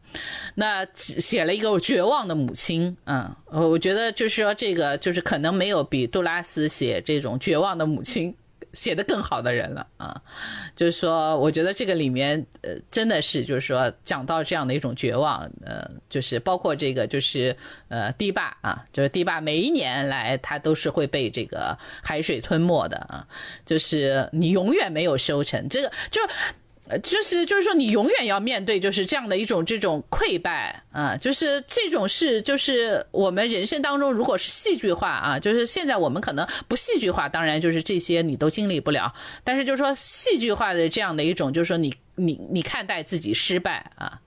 [0.55, 8.35] 那写了一个绝望的母亲啊，我觉得就是说这个就是可能没有比杜拉斯写这种绝望的母亲。
[8.75, 10.21] 写的更好的人了啊，
[10.75, 17.55] 就是说，我觉得这个里面呃，真的是就是说讲到这样的一种绝望，呃，就是包括这个就是
[17.87, 23.25] 呃堤坝啊，就是堤坝每一年来它都是会被这个海水吞没的啊，
[23.65, 26.21] 就是你永远没有收成，这个就。
[26.87, 39.13] 呃，就是就是说，你永远要面对就是这样的一种这种溃败啊，就是这种事就是我们人生当中，如果是戏剧化啊，就是现在我们可能不戏剧化，当然就是这些你都经历不了，
[39.43, 44.21] 但是就是说戏剧化的这样的一种，就是说你你你看待自己失败啊。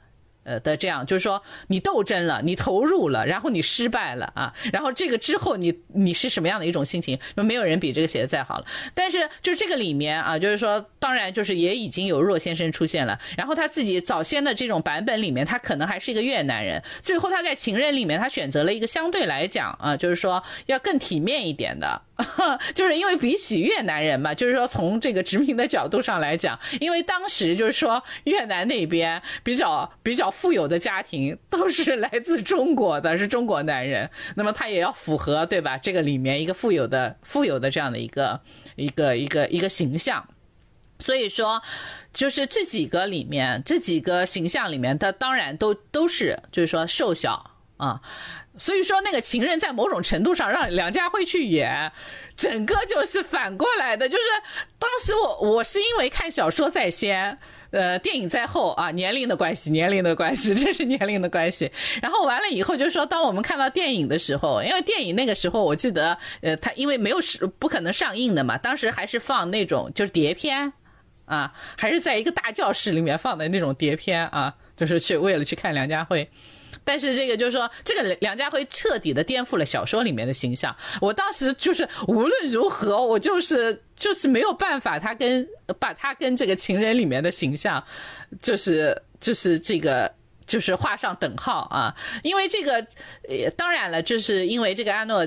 [0.48, 7.18] 呃的这样，就是说你斗争了，你投入了，然后你失败了啊，然后这个之后你你是什么样的一种心情？
[7.36, 8.64] 没有人比这个写的再好了。
[8.94, 22.02] 但是就这个里面啊，就是说，当然就是也已经有若先生出现了，然后他自己早先的这种版本里面，他可能还是一个越南人，最后他在情人里面，他选择了一个相对来讲啊，就是说要更体面一点的。
[22.74, 35.76] 就是因为比起越南人嘛，就是说从这个殖民的角度上来讲，因为当时就是说越南那边比较比较富有的家庭都是来自中国的，是中国男人，那么他也要符合对吧？
[35.76, 38.40] 这个里面一个富有的富有的这样的一个
[38.76, 40.28] 一个一个一个形象，
[41.00, 41.60] 所以说
[42.12, 48.00] 就是这几个里面这几个形象里面，他当然都都是就是说瘦小啊。
[48.56, 51.92] 所以说，那个情人在某种程度上让梁家辉去演，
[52.36, 54.08] 整个就是反过来的。
[54.08, 54.24] 就是
[54.80, 57.38] 当时我我是因为看小说在先，
[57.70, 61.70] 呃，电影在后啊，年龄的关系，年龄的关系，这是年龄的关系。
[62.00, 70.72] 然后完了以后，就是说，当我们看到电影的时候，因为电影那个时候我记得，呃，他因为没有是不可能上映的嘛，当时还是放那种就是碟片，
[71.26, 76.28] 啊，还是在一个大教室里面放的那种碟片啊，就是去为了去看梁家辉。
[76.84, 80.74] 但是这个就是说，这个梁家辉彻底的颠覆了小说里面的形象。
[81.02, 85.46] 我当时就是无论如何，我就是就是没有办法，他跟
[85.78, 87.82] 把他跟这个情人里面的形象，
[88.40, 90.17] 就是就是这个。
[90.48, 92.84] 就是画上等号啊，因为这个，
[93.54, 95.24] 当然了，就是因为这个阿诺，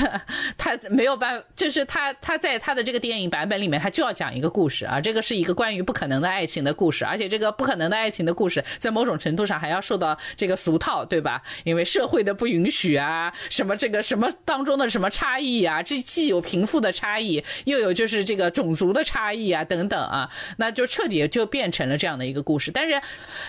[0.58, 11.42] 他没有办法，就是他他在他的这个电影版本里面，他就要讲一个故事啊，这个是一个关于不可能的爱情的故事，而且这个不可能的爱情的故事，在某种程度上还要受到这个俗套，对吧？
[11.64, 22.70] 因为社会的不允许啊，什么这个什么当中的什么差异啊，这既有贫富的差异，又有就是这个种族的差异啊，等等啊，那就彻底就变成了这样的一个故事。
[22.70, 23.00] 但是，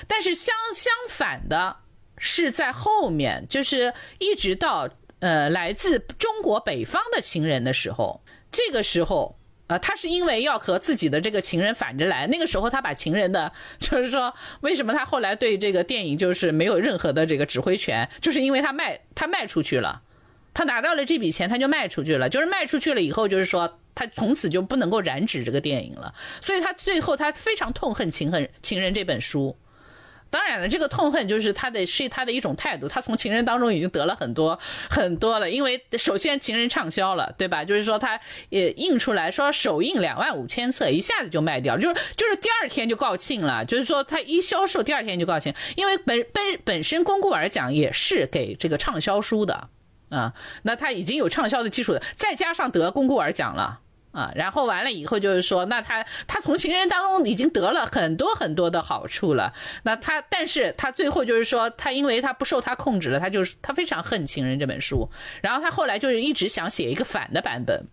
[0.08, 0.94] 但是相相。
[1.10, 1.76] 反的
[2.18, 4.88] 是在后面，就是一直到
[5.20, 9.38] 呃来自中国北方的情人的时候，这个时候
[9.68, 20.02] 啊，他是因为要和自己的这个情人反着来，那个时候他把情人的，就是说为什么他后来对这个电影就是没有任何的这个指挥权，就是因为他卖他卖出去了，
[20.54, 29.56] 他拿到了这笔钱他就卖出去了，就是卖出去了以后，就是说他从此就不能够染指这个电影了，所以他最后他非常痛恨《情恨情人》这本书。
[30.30, 32.88] 当然了，这个痛恨就是他的，是他的一种态度。
[32.88, 34.60] 他从情人当中已经得了很多
[34.90, 37.66] 很多了，因为首先情人畅销了，对吧？
[37.66, 38.20] 就是说他
[38.50, 43.66] 也印出来说首印两万五千册，一下子就卖掉，就是就是第二天就告罄了。
[43.66, 49.70] 就是说他一销售，第二天就告罄，因为本本本身龚古尔奖也是给这个畅销书的
[50.10, 53.80] 啊，那他已经有畅销的基础的，再加上得龚古尔奖了。
[54.12, 59.54] 啊，然后完了以后就是说，那他他从情人当中已经得了很多很多的好处了。
[59.84, 65.08] 那他，但是他最后就是说，他因为他不受他控制了，他就是他非常恨《情人》这本书。
[65.44, 67.86] 然后他后来就是一直想写一个反的版本，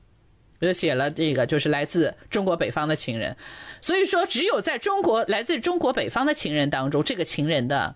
[0.59, 3.37] 就写了这个就是来自中国北方的情人。
[3.83, 7.95] 所以说，只有在中国来自中国北方的情人当中，这个情人的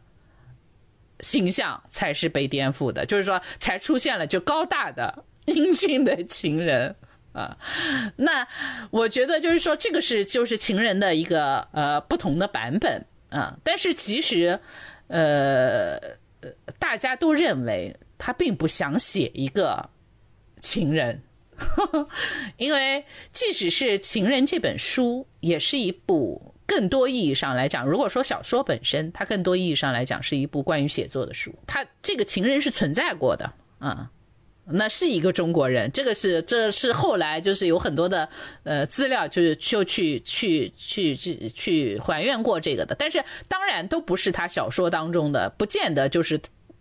[1.21, 6.97] 形象才是被颠覆的，就是说才出现了就高大的 英俊的情人。
[7.33, 7.57] 啊，
[8.17, 8.47] 那
[8.91, 13.57] 我觉得就是说，这个是就是情人的一个呃不同的版本啊。
[13.63, 14.59] 但是其实，
[15.07, 15.99] 呃，
[16.79, 19.89] 大家都认为他并不想写一个
[20.61, 21.23] 情人，
[22.59, 31.55] 因为即使是《情人》这本书，也是一部更多意义上来讲，如果说小说本身，它更多意义上来讲是一部关于写作的书。
[31.67, 34.11] 它这个情人是存在过的啊。
[34.73, 38.29] 那是一个中国人，这个是这是后来就是有很多的
[38.65, 46.41] 呃资料，就是就去去去去去还原过这个的，但是当然都不是他小说当中的，不见得就是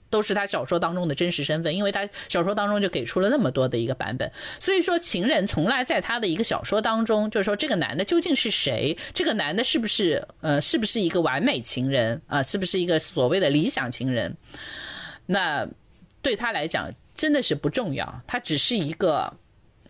[0.10, 14.36] 都是他小说当中的真实身份，因为他小说当中就给出了那么多的一个版本，所以说情人从来在他的一个小说当中，就是说这个男的究竟是谁，这个男的是不是呃是不是一个完美情人啊，是不是一个所谓的理想情人，
[15.26, 15.68] 那
[16.22, 16.92] 对他来讲。
[17.20, 19.36] 真的是不重要，它只是一个，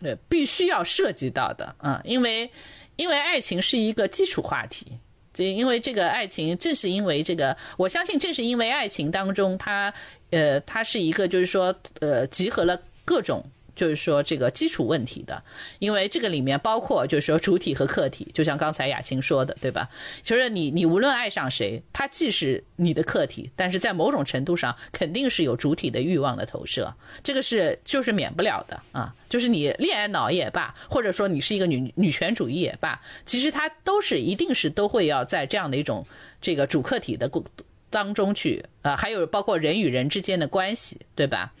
[0.02, 2.50] 呃，必须要涉及到的啊，因为，
[2.96, 4.98] 因为爱情是一个基础话题，
[5.32, 9.94] 这因为这个爱情正是因为这个，我相信正是因为爱情当中，它，
[10.30, 13.40] 呃，它是一个就是说，呃，集合了各种。
[13.80, 15.42] 就是说这个基础问题的，
[15.78, 19.88] 因为这个里面包括就是说主体和客体，就像刚才雅琴说的，对吧？
[20.22, 29.14] 就是你你无论爱上谁，他既是你的客体，但是在某种程度上肯定是有主体的欲望的投射，这个是就是免不了的啊。
[29.30, 36.06] 就是你恋爱脑也罢，或者说你是一个女女权主义也罢，其实它都是一定是都会要在这样的一种
[36.42, 37.42] 这个主客体的过
[37.88, 41.54] 当中去，啊，还有包括人与人之间的关系，对吧？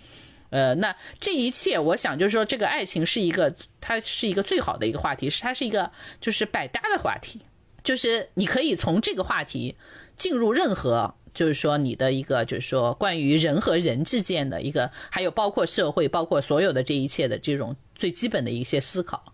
[0.50, 5.90] 呃，那这一切，我想就是说，这个爱情是一个，它是一个最好的一个话题，是它是一个
[6.20, 7.40] 就是百搭的话题，
[7.82, 9.76] 就是你可以从这个话题
[10.16, 19.32] 进入任何，就是说你的一个，就是说关于人和人之间的一个，还有包括社会，包括所有的这一切的这种最基本的一些思考。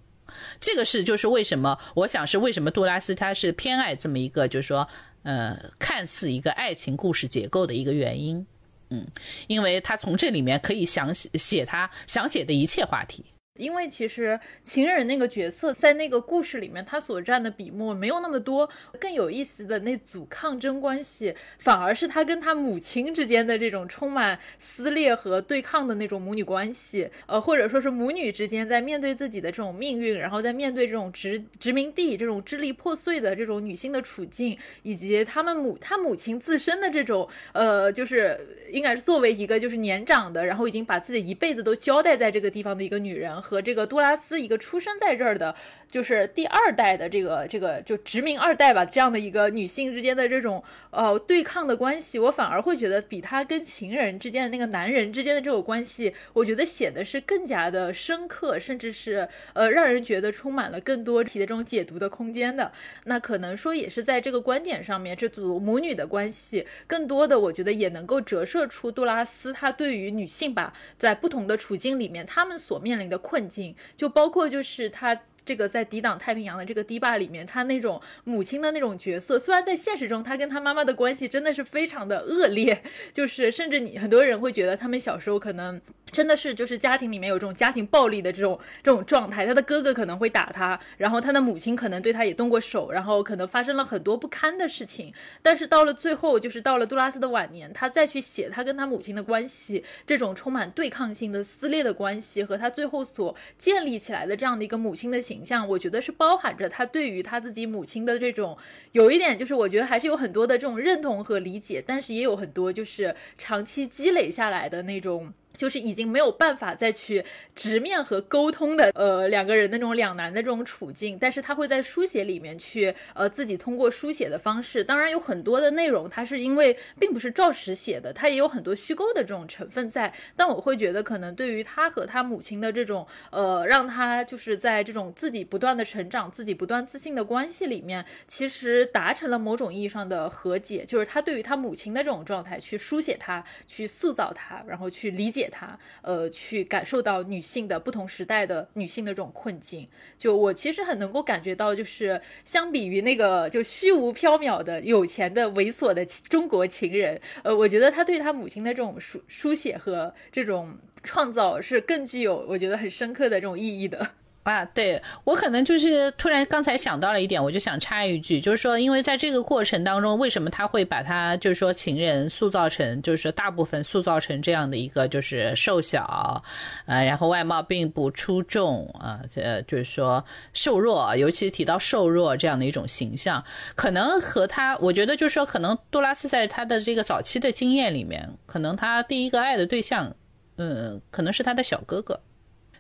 [0.60, 4.86] 这个是就是为什么，我想是为什么杜拉斯他是偏爱这么一个，就是说，
[5.22, 8.46] 呃，看似一个爱情故事结构的一个原因。
[8.91, 9.07] 嗯，
[9.47, 13.24] 因为他从这里面可以想写他想写的一切话题。
[13.59, 18.68] 因为其实情人那个角色在那个故事里面，他所占的笔墨没有那么多。
[18.98, 27.09] 更有意思的那组抗争关系，反而是他跟他母亲之间的这种充满撕裂和对抗的那种母女关系。
[27.26, 38.38] 呃，或者说是母女之间在面对自己的这种命运，然后在面对这种殖殖民地这种支离破碎的这种女性的处境，以及他们母他母亲自身的这种呃，就是
[38.70, 43.40] 应该是作为一个就是年长的，然后已经把自己一辈子都交代在这个地方的一个女人。
[43.47, 45.55] 和这个杜拉斯一个出生在这儿的，
[45.91, 62.70] 就是第二代的这个这个就殖民二代吧，这样的一个女性之间的这种呃对抗的关系，我反而会觉得比他跟情人之间的那个男人之间的这种关系，我觉得写的是更加的深刻，甚至是呃让人觉得充满了更多题的这种解读的空间的。
[63.05, 73.47] 那可能说也是在这个观点上面，这组母女的关系，更多的我觉得也能够折射出杜拉斯他对于女性吧，在不同的处境里面，他们所面临的困。
[73.47, 75.20] 境就包括，就是他。
[75.47, 82.82] 这个在抵挡太平洋的这个堤坝里面，他那种母亲的那种角色，虽然在现实中他跟他妈妈的关系真的是非常的恶劣，
[83.14, 85.80] 就是甚至你很多人会觉得他们小时候可能
[86.11, 95.14] 真的是就是家庭里面有这种家庭暴力的这种这种状态，他的哥哥可能会打他，然后他的母亲可能对他也动过手，然后可能发生了很多不堪的事情。
[95.42, 105.36] 但是到了最后，就是到了杜拉斯的晚年，他再去写他跟他母亲的关系，这种充满对抗性的撕裂的关系，和他最后所建立起来的这样的一个母亲的形。
[105.37, 108.57] 形象，我觉得是包含着他对于他自己母亲的这种，
[108.93, 115.32] 有一点就是我觉得还是有很多的这种认同和理解，但是也有很多就是长期积累下来的那种。
[115.57, 145.45] 就是已经没有办法再去直面和沟通的，呃，两个人的那种两难的这种处境，但是他会在书写里面去，呃，自己通过书写的方式，当然有很多的内容，他是因为并不是照实写的，他也有很多虚构的这种成分在，但我会觉得可能对于他和他母亲的这种，呃，让他就是在这种自己不断的成长、自己不断自信的关系里面，其实达成了某种意义上的和解，就是他对于他母亲的这种状态去书写他，去塑造他，然后去理解。
[145.49, 149.88] 他呃，去感受到女性的不同时代的女性的这种困境，
[150.18, 164.11] 就我其实很能够感觉到，就是相比于那个就虚无缥缈的有钱的猥琐的中国情人，呃，我觉得他对他母亲的这种书书写和这种创造是更具有我觉得很深刻的这种意义的。
[164.47, 176.44] 啊，对我可能就是突然刚才想到了一点，我就想插一句，就是说，因为在这个过程当中，为什么他会把他就是说情人塑造成，就是说大部分塑造成这样的一个就是瘦小，
[176.86, 183.44] 呃，然后外貌并不出众啊，呃，就是说瘦弱，尤其提到瘦弱这样的一种形象，
[183.74, 190.14] 可能和他，我觉得就是说，可能杜拉斯在他的这个早期的经验里面，可能他第一个爱的对象，
[190.59, 192.20] 嗯，可能是他的小哥哥。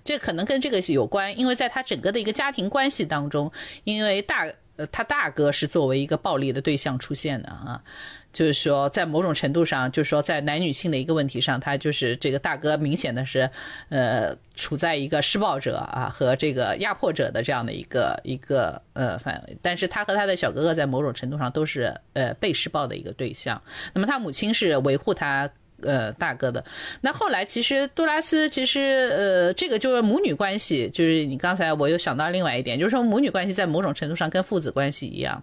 [0.06, 3.52] 这可能跟这个有关，因为在他整个的一个家庭关系当中，
[3.84, 4.46] 因为大
[4.76, 7.82] 呃他大哥是作为一个暴力的对象出现的啊，
[8.32, 13.50] 就是说在某种程度上，就是说在男女性的一个问题上，他就是这个大哥明显的是
[13.88, 23.60] 呃处在一个施暴者啊和这个压迫者的这样的一个一个呃范围，但是他和他的小哥哥在某种程度上都是呃被施暴的一个对象，
[23.92, 25.50] 那么他母亲是维护他。
[25.82, 26.64] 呃，大哥的，
[27.00, 28.80] 那后来其实杜拉斯其实
[29.16, 35.42] 呃，这个就是母女关系，就是你刚才我又想到另外一点，就是说母女关系在某种程度上跟父子关系一样。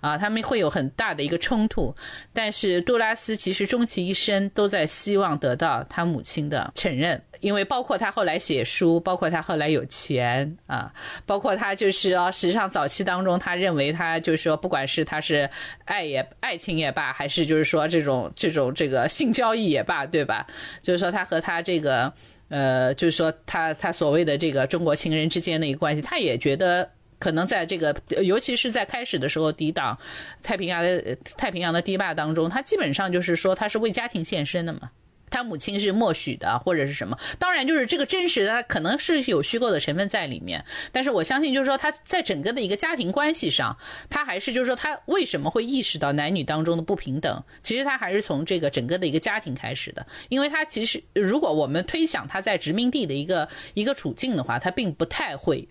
[0.00, 1.94] 啊，他们会有很大的一个冲突，
[2.32, 10.92] 但是杜拉斯其实终其一生都在希望得到他母亲的承认，因为包括他后来写书，包括他后来有钱啊，
[11.24, 15.48] 包括他就是啊，实际上早期当中，他认为他就是说，不管是他是
[15.84, 20.46] 爱也爱情也罢，还是就是说这种这种这个性交易也罢，对吧？
[20.82, 22.12] 就是说他和他这个
[22.48, 26.90] 呃，就是说他他所谓的这个中国情人之间的一个关系，他也觉得。
[27.18, 29.96] 可能在这个，尤其是在开始的时候抵挡
[30.42, 34.90] 太平洋的太平洋的堤坝当中，他基本上就是说他是为家庭献身的嘛。
[35.36, 37.18] 他母亲是默许的，或者是什么？
[37.38, 40.64] 当然，就是这个真实的，可能是有虚构的成分在里面。
[40.90, 43.76] 但是我相信，就是说他在整个的一个家庭关系上，
[44.08, 47.44] 他还是就是说他为什么会意识到男女当中的不平等？
[47.62, 50.06] 其实他还是从这个整个的一个家庭开始的。
[50.30, 55.68] 因为他其实，如果我们推想他在殖民地的一个一个处境的话，他并不太会。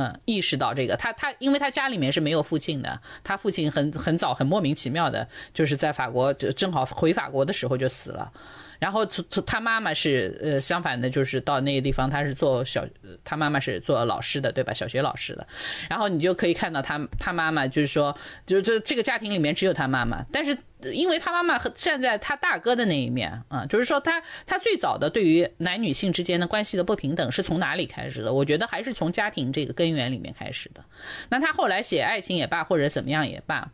[0.00, 8.32] 嗯，意识到这个，他他，因为他家里面是没有父亲的，他父亲很很早很莫名其妙的，就是在法国就正好回法国的时候就死了。
[8.78, 12.86] 然后他他妈妈是呃相反的，就是到那个地方他是做小，
[13.24, 14.72] 他妈妈是做老师的，对吧？
[14.72, 15.46] 小学老师的。
[15.90, 18.16] 然后你就可以看到他他妈妈就是说，
[18.46, 20.56] 就这这个家庭里面只有他妈妈，但是
[20.92, 28.32] 因为他妈妈和站在他大哥的那一面啊，就是说他他最早的对于男女性之间的关系的不平等是从哪里开始的？
[28.32, 30.84] 我觉得还是从家庭这个根源里面开始的。
[31.30, 33.68] 那他后来写爱情也罢，或者怎么样也罢，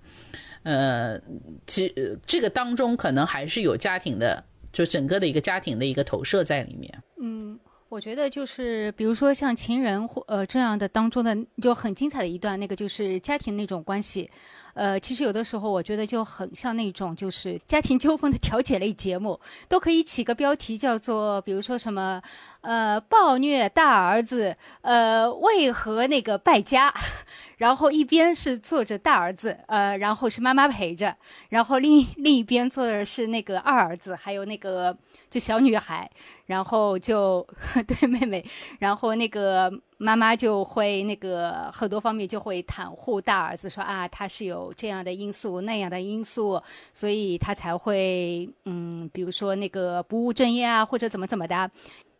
[0.63, 1.21] 呃，
[1.67, 1.93] 其
[2.27, 4.43] 这个当中可能还是有家庭的。
[4.75, 7.03] 就整个的一个家庭的一个投射在里面。
[7.17, 7.59] 嗯，
[7.89, 14.29] 我觉得就是比如说像情人或呃这样的当中的就很精彩的一段，那个就是家庭那种关系。
[14.75, 22.21] 呃，其实有的时候我觉得就很像那种就是家庭纠纷的调解类节目，都可以起个标题叫做，比如说什么，
[22.61, 26.93] 呃，暴虐大儿子，呃，为何那个败家？
[27.59, 31.17] 然后一边是坐着大儿子，呃，然后是妈妈陪着，
[31.49, 34.97] 然后另另一边坐的是那个二儿子，还有那个
[35.31, 36.11] 就小女孩。
[36.47, 37.41] 然后就
[37.89, 38.45] 对妹妹，
[38.79, 51.71] 然后那个妈妈就会那个很多方面就会袒护大儿子，说啊他是有这样的因素那样的因素，所以他才会嗯，比如说那个不务正业啊，或者怎么怎么的。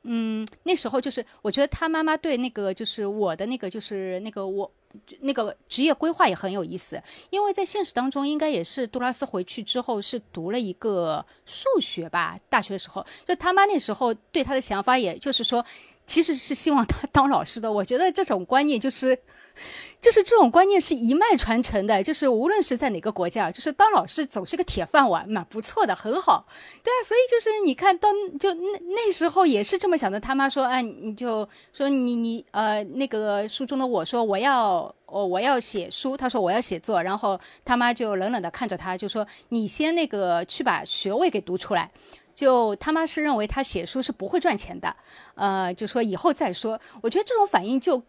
[0.07, 4.71] 嗯，那时候就是我觉得他妈妈对那个就是我的那个就是那个我。
[5.23, 15.67] 那个职业规划也很有意思，因为在现实当中，应该也是杜拉斯回去之后是读了一个数学吧，大学时候，就他妈那时候对他的想法，也就是说。
[16.07, 19.19] 其实是希望他当老师的， 我觉得这种观念就是，
[20.01, 26.47] 就是这种观念是一脉传承的，就是无论是在哪个国家，就是当老师总是个铁饭碗，蛮不错的，很好。
[26.83, 30.21] 对啊，所以就是你看到就那那时候也是这么想的。
[30.21, 41.91] 他妈说，哎，你就说你你呃那个书中的我说我要哦我要写书，他说我要写作，然后他妈就冷冷的看着他，就说你先那个去把学位给读出来。
[42.35, 44.95] 就他妈是认为他写书是不会赚钱的，
[45.35, 46.81] 呃，就说以后再说。
[47.01, 48.03] 我觉得这种反应就，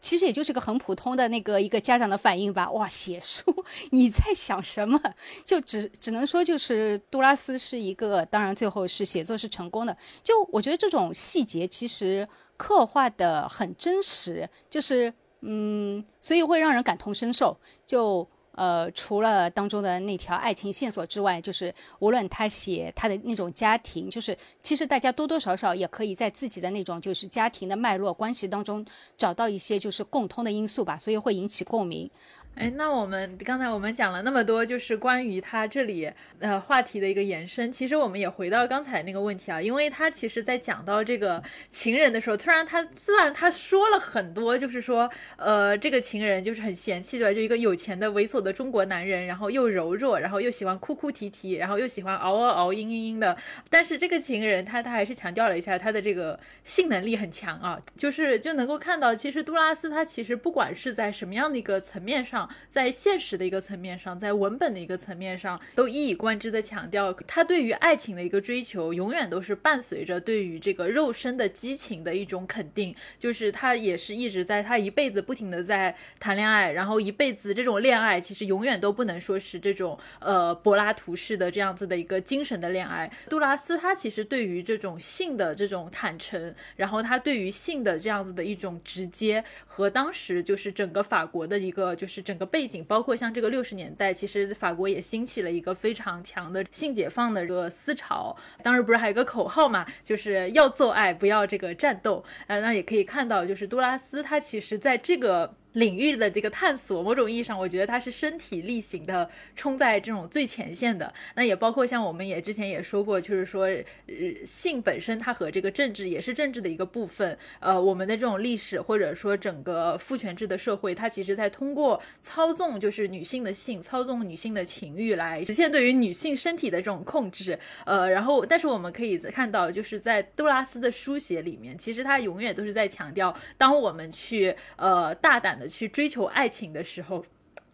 [0.00, 2.70] 其实也就是个很普通的那个一个家长的反应吧。
[2.72, 3.54] 哇，写书
[3.90, 5.00] 你在想什么？
[5.44, 9.96] 就只只能说就是杜拉斯是一个，当然最后是写作是成功的。
[10.24, 17.56] 就我觉得这种细节其实刻画的很真实，就是嗯，所以会让人感同身受。
[17.86, 18.28] 就。
[18.52, 28.84] 呃，除了当中的那条爱情线索之外，就是无论他写他的那种家庭，就是其实大家多多少少也可以在自己的那种就是家庭的脉络关系当中
[29.16, 32.10] 找到一些就是共通的因素吧，所以会引起共鸣。
[32.54, 37.72] 哎，那我们刚才我们讲了那么多，就是关于他这里呃话题的一个延伸。
[37.72, 47.34] 其实我们也回到刚才那个问题啊，因为他其实在讲到这个情人的时候，突然他虽然他说了很多，就是说呃这个情人就是很嫌弃对吧？
[47.34, 53.36] 就一个有钱的猥琐的中国男人，然后又柔弱，然后又喜欢哭哭啼啼，然后又喜欢嗷嗷嗷、嘤嘤嘤的。
[53.70, 62.41] 但是这个情人他他还是强调了一下他的这个性能力很强啊，就是就能够看到，其实杜拉斯他其实不管是在什么样的一个层面上。
[62.70, 72.94] 在现实的一个层面上，在文本的一个层面上，都一以贯之的强调，他对于爱情的一个追求，永远都是伴随着对于这个肉身的激情的一种肯定。
[73.18, 83.10] 就是他也是一直在他一辈子不停的在谈恋爱，然后一辈子这种恋爱其实永远都不能说是这种呃柏拉图式的这样子的一个精神的恋爱。
[83.28, 98.34] 杜拉斯他其实对于这种性的这种坦诚，然后他对于性的这样子的一种直接，和当时就是整个法国的一个就是整整个背景，包括像这个六十年代，其实法国也兴起了一个非常强的性解放的这个思潮。
[98.62, 102.24] 当时不是还有个口号嘛，就是要做爱，不要这个战斗。
[102.46, 105.54] 呃，那也可以看到，就是杜拉斯他其实在这个。
[105.72, 111.12] 领域的这个探索，某种意义上，我觉得它是身体力行的，冲在这种最前线的。
[111.34, 117.38] 那也包括像我们也之前也说过，就是说，呃，性本身它和这个政治也是政治的一个部分。
[117.60, 127.58] 呃，我们的这种历史或者说整个父权制的社会，它其实在通过操纵就是女性的性，操纵女性的情欲来实现对于女性身体的这种控制。
[127.86, 135.61] 呃，然后但是我们可以看到，就是在杜拉斯的书写里面，其实他永远都是在强调，当我们去呃大胆。
[135.68, 137.24] 去追求爱情的时候，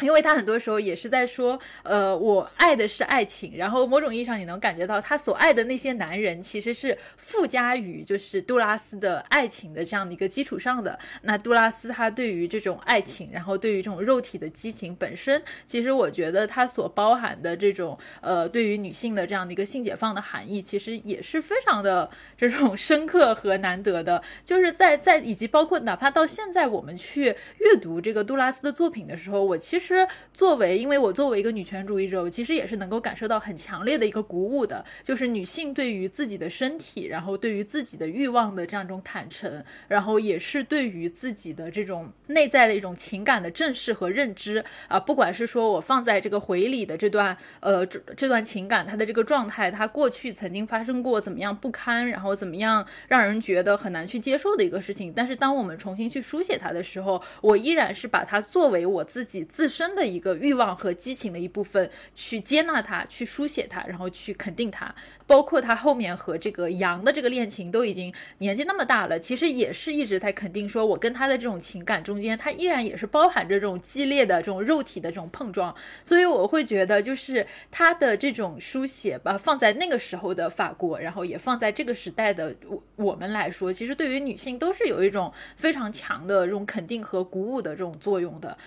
[0.00, 10.96] 因为他很多时候也是在说，呃，我爱的是爱情，然后某种意义上你能感觉到他所爱的那些男人其实是附加于就是杜拉斯的爱情的这样的一个基础上的。
[11.22, 24.22] 那杜拉斯他对于这种爱情，然后对于这种肉体的激情本身，其实我觉得他所包含的这种呃对于女性的这样的一个性解放的含义，其实也是非常的这种深刻和难得的。
[24.44, 29.87] 就是在在以及包括哪怕到现在我们去阅读这个杜拉斯的作品的时候，我其实。
[29.88, 45.00] 其实，作为因为我作为一个女权主义者，我其实也是能够感受到很强烈的一个鼓舞的，就是女性对于自己的身体，然后对于自己的欲望的这样一种坦诚，然后也是对于自己的这种内在的一种情感的正视和认知啊。
[45.00, 55.14] 不管是说我放在这个回忆里的这段呃这段情感，它的这个状态，它过去曾经发生过怎么样不堪，然后怎么样让人觉得很难去接受的一个事情。
[55.16, 59.77] 但是当我们重新去书写它的时候，我依然是把它作为我自己自身。
[59.78, 64.92] 真的一个欲望和激情的一部分，去接纳它，去书写它，然后去肯定它。
[65.24, 75.72] 包括他后面和这个羊的这个恋情，都已经年纪那么大了，其实也是一直在肯定说，我跟他的这种情感中间，他依然也是包含着这种激烈的这种肉体的这种碰撞。
[76.02, 88.58] 所以我会觉得，就是他的这种书写吧，放在那个时候的法国，然后也放在这个时代的我我们来说，其实对于女性都是有一种非常强的这种肯定和鼓舞的这种作用的。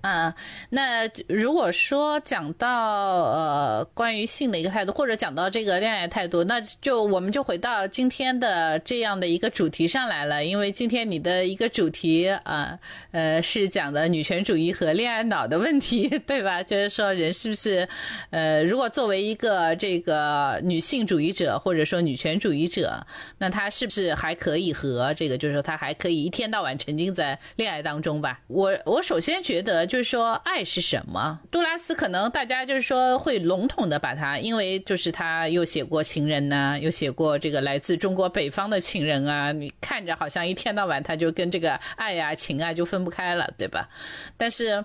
[0.00, 0.34] 啊，
[0.70, 10.42] 那如果说讲到呃关于性的一个态度，或者讲到这个恋爱态度，那就我们就回到今天的这样的一个主题上来了。
[10.42, 12.78] 因为今天你的一个主题啊，
[13.10, 16.62] 呃是讲的女权主义和恋爱脑的问题， 对吧？
[16.62, 17.86] 就是说人是不是
[18.30, 28.40] 呃，如果作为一个这个女性主义者或者说女权主义者，那她是不是还可以和这个，就是说她还可以一天到晚沉浸在恋爱当中吧？
[28.46, 29.69] 我我首先觉得。
[29.86, 31.40] 就是说，爱是什么？
[31.50, 43.88] 杜拉斯可能大家就是说会笼统的把他，因为就是他又写过情人呐，又写过这个来自中国北方的情人啊，你看着好像一天到晚他就跟这个爱呀、情啊就分不开了，对吧？
[44.36, 44.84] 但是，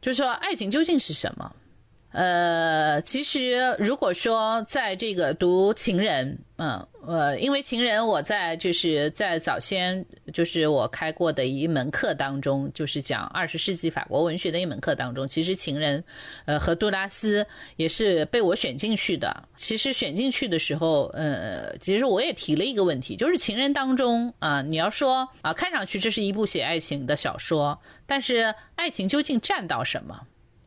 [0.00, 1.52] 就是说，爱情究竟是什么？
[2.12, 16.02] 呃，其实如果说在这个读情人，嗯，呃，因为情人，我在就是在早先就是我开过的一门课当中，就是讲二十世纪法国文学的一门课当中，其实情人，
[16.46, 17.46] 呃，和杜拉斯
[17.76, 19.44] 也是被我选进去的。
[19.56, 30.20] 其实选进去的时候，呃，其实我也提了一个问题，就是情人当中啊，你要说啊，看上去这是一部写爱情的小说，但是爱情究竟占到什么？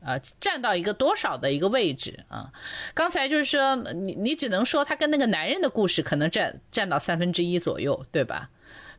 [0.05, 2.51] 啊，占到一个多少的一个位置啊？
[2.93, 8.49] 刚才就是说，你你只能说他跟那个男人的故事可能占占到三分之一左右，对吧？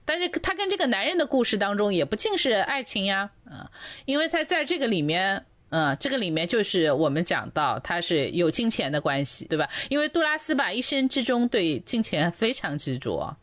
[0.05, 3.70] 但是他跟这个男人的故事当中也不尽是爱情呀，啊，
[4.05, 9.68] 因为他在这个里面，嗯，这个里面就是我们讲到他是有金钱的关系，对吧？
[9.89, 13.36] 因为杜拉斯吧一生之中对金钱非常执着，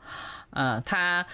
[0.50, 1.26] 啊，他。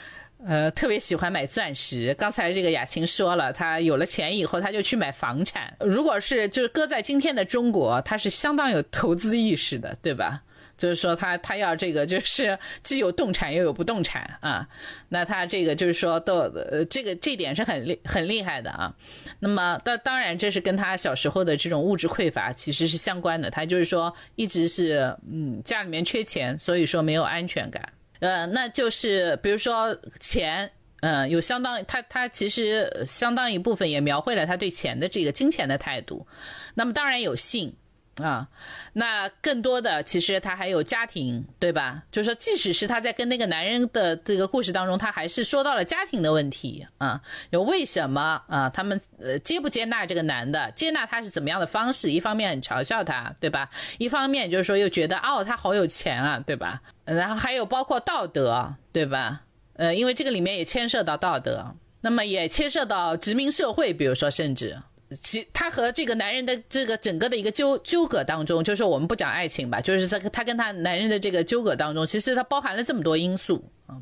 [0.45, 2.13] 呃，特别喜欢买钻石。
[2.13, 5.75] 刚才这个雅琴说了，他有了钱以后，他就去买房产。
[5.79, 10.43] 如果是就是搁在今天的中国，他是相当有投资意识的，对吧？
[10.77, 14.67] 就是说他他要这个就是既有动产又有不动产啊。
[15.09, 18.93] 那他这个就是说都呃这个这点是很厉很厉害的啊。
[19.39, 23.49] 那么当当然这是跟他小时候的这种物质匮乏其实是相关的。
[23.49, 27.81] 他就是说一直是嗯家里面缺钱，所以说没有安全感。
[28.19, 30.71] 呃，那就是比如说钱，
[31.01, 36.27] 呃，有相当，他他其实相当一部分也描绘了他对钱的这个金钱的态度。
[36.75, 37.75] 那么当然有性。
[38.21, 38.47] 啊，
[38.93, 42.03] 那更多的其实他还有家庭，对吧？
[42.11, 47.21] 就是说，即使是他在跟那个男人的这个故事当中，他还是说到了家庭的问题啊。
[47.51, 48.69] 有为什么啊？
[48.69, 50.71] 他们呃接不接纳这个男的？
[50.71, 52.11] 接纳他是怎么样的方式？
[52.11, 53.69] 一方面很嘲笑他，对吧？
[53.97, 56.81] 一方面就是说又觉得哦，他好有钱啊，对吧？
[57.05, 59.41] 然后还有包括道德，对吧？
[59.75, 64.79] 呃，因为这个里面也牵涉到道德，那么也牵涉到殖民社会，比如说甚至。
[65.21, 74.01] 其他和这个男人的这个整个的一个纠纠葛当中，就是我们不讲爱情吧，就是在他跟他男人的这个纠葛当中，其实它包含了这么多因素啊。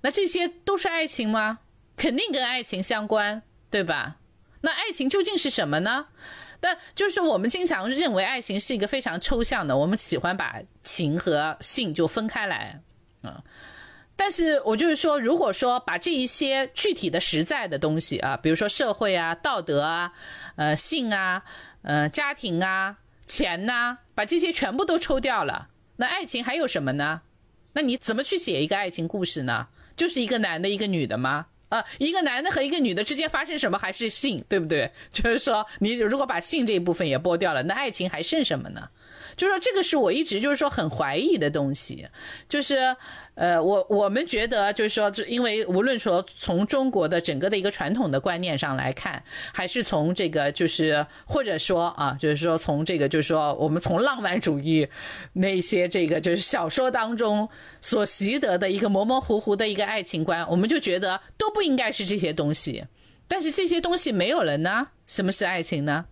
[0.00, 1.58] 那这些都是爱情吗？
[1.96, 4.16] 肯定跟爱情相关，对吧？
[4.60, 6.06] 那爱情究竟是什么呢？
[6.60, 12.80] 那就是我们经常认为爱情是一个非常抽象的，我们喜欢把情和性就分开来
[13.22, 13.42] 啊。
[14.14, 20.12] 但是我就是说，如果说把这一些具体的实在的东西啊，比如说社会啊、道德啊、
[20.56, 21.42] 呃性啊、
[21.82, 27.22] 呃家庭啊、钱呐，把这些全部都抽掉了，那爱情还有什么呢？
[27.72, 29.68] 那你怎么去写一个爱情故事呢？
[29.96, 31.46] 就是一个男的，一个女的吗？
[31.70, 34.92] 啊，一个男的和一个女的之间发生什么还是性，对不对？
[35.10, 38.90] 就是说，你如果把性这一部分也剥掉了，那爱情还剩什么呢？
[39.42, 42.06] 就说，这个是我一直就是说很怀疑的东西，
[42.48, 42.96] 就是。
[43.34, 49.24] 呃，我我们觉得就是说，就因为无论说从中国的整个的一个传统的观念上来看，
[49.54, 54.86] 还是从这个就是或者说啊，就是说从这个就是说我们从浪漫主义
[55.32, 57.48] 那些这个就是小说当中
[57.80, 62.84] 所习得的一个模模糊糊的一个爱情观，我们就觉得都不应该是这些东西。
[63.26, 66.04] 但是这些东西没有了呢，什么是爱情呢？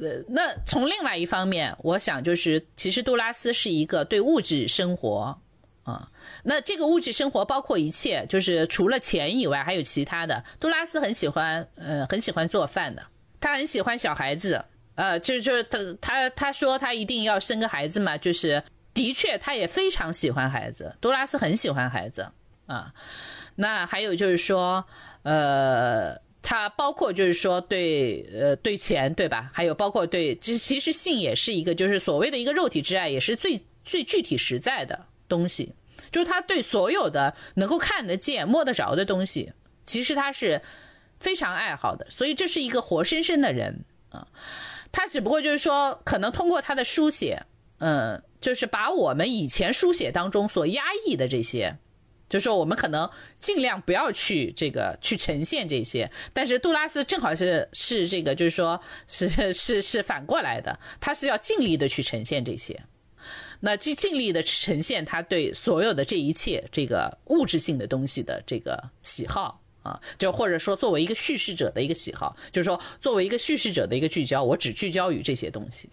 [0.00, 5.38] 呃，那从另外一方面，我想就是其实杜拉斯是一个对物质生活。
[5.82, 6.08] 啊，
[6.44, 10.44] 那这个物质生活包括一切，就是除了钱以外，还有其他的。
[10.60, 13.02] 杜拉斯很喜欢，呃，很喜欢做饭的。
[13.40, 14.62] 他很喜欢小孩子，
[14.94, 18.62] 呃，就是就是他他他说他一定要生个孩子嘛，就是
[18.92, 20.94] 的确他也非常喜欢孩子。
[21.00, 22.28] 杜拉斯很喜欢孩子
[22.66, 22.92] 啊。
[23.56, 24.84] 那还有就是说，
[25.22, 29.50] 呃，他包括就是说对呃对钱对吧？
[29.52, 35.06] 还有包括对，其实其实性也是一个，就是所谓的一个肉体之爱，也是最最具体实在的。
[35.30, 35.72] 东西，
[36.10, 39.52] 就是他对所有的能够看得见、摸得着的东西，
[39.84, 40.60] 其实他是
[41.20, 42.04] 非常爱好的。
[42.10, 44.26] 所以这是一个活生生的人啊。
[44.90, 47.44] 他只不过就是说，可能通过他的书写，
[47.78, 51.76] 嗯，就是把我们以前书写当中所压抑的这些，
[52.30, 56.10] 就是说我们可能尽量不要去这个去呈现这些。
[56.32, 62.80] 但是杜拉斯正好是是这个，就是说是是是反过来的，他是要尽力的去呈现这些。
[63.62, 75.90] 那去尽力的呈现他对所有的这一切这个物质性的东西的这个喜好啊，就或者说作为一个叙事者的一个喜好，就是说作为一个叙事者的一个聚焦，我只聚焦于这些东西。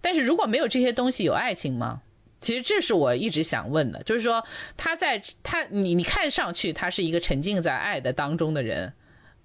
[0.00, 2.00] 但是如果没有这些东西，有爱情吗？
[2.40, 4.44] 其实这是我一直想问的，就是说
[4.76, 8.92] 他在他你你看上去他是一个沉浸在爱的当中的人。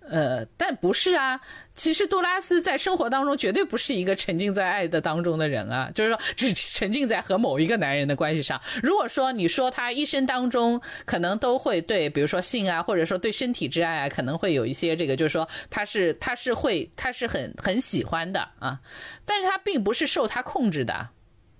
[0.07, 1.41] 呃，但不是啊。
[1.75, 8.61] 其实杜拉斯在生活当中绝对不是一个沉浸在爱的当中的人啊，就是说只沉浸在和某一个男人的关系上。
[8.83, 18.79] 如果说你说他一生当中可能都会对，比如说性啊，或者说对身体之爱啊，可能会有一些这个，就是说他是他是会他是很很喜欢的啊，
[19.25, 21.09] 但是他并不是受他控制的，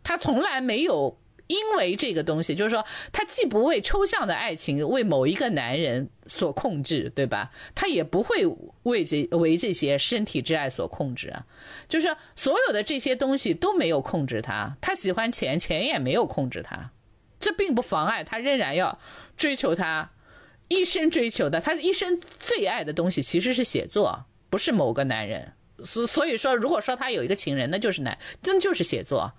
[0.04, 1.18] 他从来没有。
[1.48, 7.52] 因为这个东西，就是说，他既不为抽象的爱情为某一个男人所控制，对吧？
[7.76, 8.46] 他也不会
[8.84, 11.46] 为这为这些身体之爱所控制啊。
[11.88, 16.92] 就是所有的这些东西都没有控制他，他喜欢钱，钱也没有控制他。
[17.40, 18.98] 这并不妨碍他仍然要
[19.38, 20.10] 追求他
[20.68, 25.54] 一生追求的，他一生最爱的东西其实是写作，不是某个男人。
[25.84, 29.32] 所所以说，如果说他有一个情人，那就是男，真就是写作。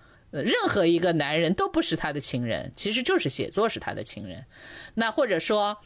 [0.42, 4.44] 任何一个男人都不是他的情人，其实就是写作是他的情人。
[4.94, 5.76] 那或者说，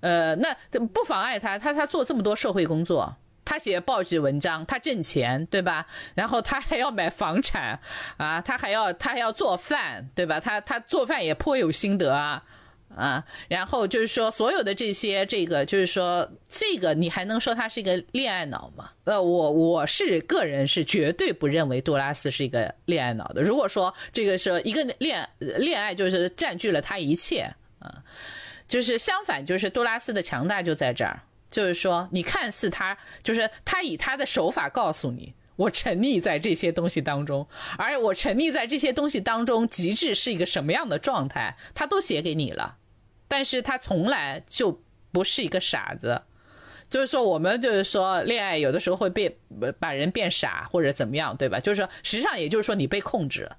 [0.00, 0.54] 呃，那
[0.92, 5.86] 不妨碍他，他他做这么多社会工作，他写报纸文章，他挣钱，对吧？
[6.14, 7.80] 然后他还要买房产
[8.16, 10.40] 啊，他还要他还要做饭，对吧？
[10.40, 12.44] 他他做饭也颇有心得啊。
[12.96, 18.90] 啊，然后就是说，所有的这些，这个就是说，这个你还能说他是一个恋爱脑吗？
[19.04, 23.40] 呃，我我是个人是绝对不认为杜拉斯是一个恋爱脑的。
[23.42, 28.02] 如果说这个是一个恋恋爱，就是占据了他一切啊，
[28.66, 37.46] 就是相反，就是杜拉斯的强大就在这儿，就是说，你看似他，就是他以他的手法告诉你，我沉溺在这些东西当中，
[37.78, 42.78] 而我沉溺在这些东西当中，极致是一个什么样的状态，他都写给你了。
[43.30, 44.82] 但是他从来就
[45.12, 46.20] 不是一个傻子，
[46.90, 49.32] 就是说我们就是说恋爱有的时候会变
[49.78, 51.60] 把人变傻或者怎么样，对吧？
[51.60, 53.56] 就是说实际上也就是说你被控制了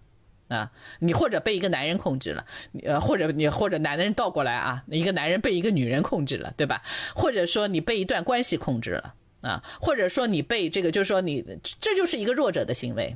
[0.50, 0.70] 啊，
[1.00, 2.46] 你或者被一个男人控制了，
[2.84, 6.82] 呃，或者你或者男人倒过来啊，一个男人被一个女人控制了，对吧？
[7.16, 11.46] 或者说你被一段关系控制了啊，或者说你被这个就是说你
[11.80, 13.16] 这就是一个弱者的行为，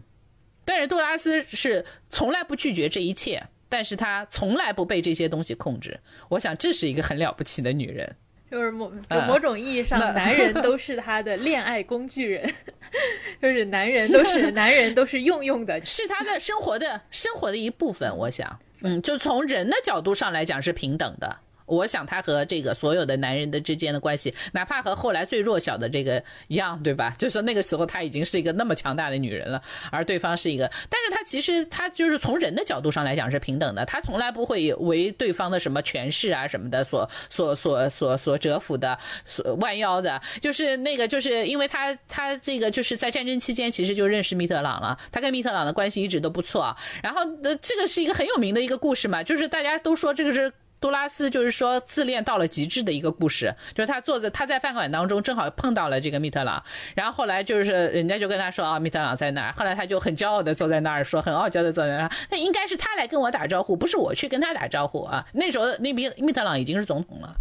[0.64, 3.46] 但是杜拉斯是从来不拒绝这一切。
[3.70, 8.16] 但是她从来不被这些东西控制，我想这是一个很了不起的女人。
[8.52, 12.54] 就是某就某种意义上，男人都是他的恋爱工具人，
[13.42, 18.16] 就是男人都是男人都是用用的， 是他的生活的生活的一部分。
[18.16, 21.40] 我想，嗯，就从人的角度上来讲是平等的。
[21.66, 27.16] 我想他和这个所有的男人的之间的关系，哪怕和后来最弱小的这个一样，对吧？
[27.18, 29.62] 就是那个时候他已经是一个那么强大的女人了，
[29.92, 40.22] 而对方是一个，但是他其实他就是从人的角度上来讲是平等的，他从来不会为对方的什么权势啊什么的所所所所所折服的，所弯腰的。
[40.42, 46.76] 就是那个，就是因为他他这个就是在战争期间其实就认识密特朗了，他跟密特朗的关系一直都不错。
[47.02, 50.52] 然后呃，这个是一个很有名的一个故事嘛，就是大家都说这个是。
[50.82, 65.26] 杜拉斯就是说自恋到了极致的一个故事，就是他坐在他在饭馆当中正好碰到了这个密特朗，然后后来就是人家就跟他说啊，密特朗在那儿，后来他就很骄傲的坐在那儿说，很傲娇的坐在那儿，那应该是他来跟我打招呼，不是我去跟他打招呼啊。
[65.34, 67.36] 那时候那边密特朗已经是总统了，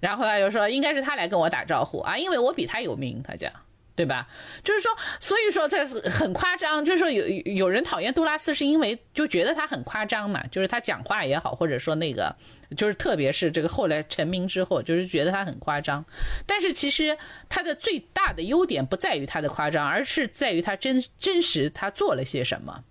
[0.00, 3.50] 然后他就说应该是他来跟我打招呼啊，因为我比他有名，他讲。
[3.96, 4.28] 对吧？
[4.62, 6.84] 就是说，所以说这很夸张。
[6.84, 10.44] 就是说，有有人讨厌杜拉斯，是因为就觉得他很夸张嘛。
[10.48, 12.36] 就是他讲话也好，或者说那个，
[12.76, 16.04] 就是特别是这个后来成名之后，就是觉得他很夸张。
[16.44, 17.16] 但是其实
[17.48, 22.84] 他的最大的优点不在于他的夸张，而是在于他真真实他做了些什么。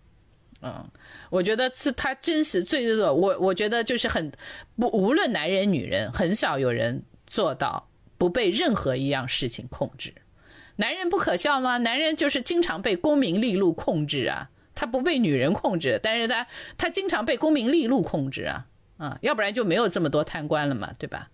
[0.64, 0.90] 嗯，
[1.30, 4.32] 我觉得是他真实最最我我觉得就是很
[4.76, 7.88] 不无论男人女人，很少有人做到
[8.18, 10.11] 不被任何一样事情控制。
[10.77, 11.77] 男人不可笑吗？
[11.77, 16.45] 男人就是经常被功名利禄控制啊，他不被女人控制，但是他
[16.77, 18.65] 他经常被功名利禄控制啊，
[18.97, 21.30] 啊，要不然就没有这么多贪官了嘛，对吧？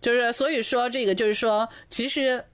[0.00, 2.44] 就是所以说这个就是说，其实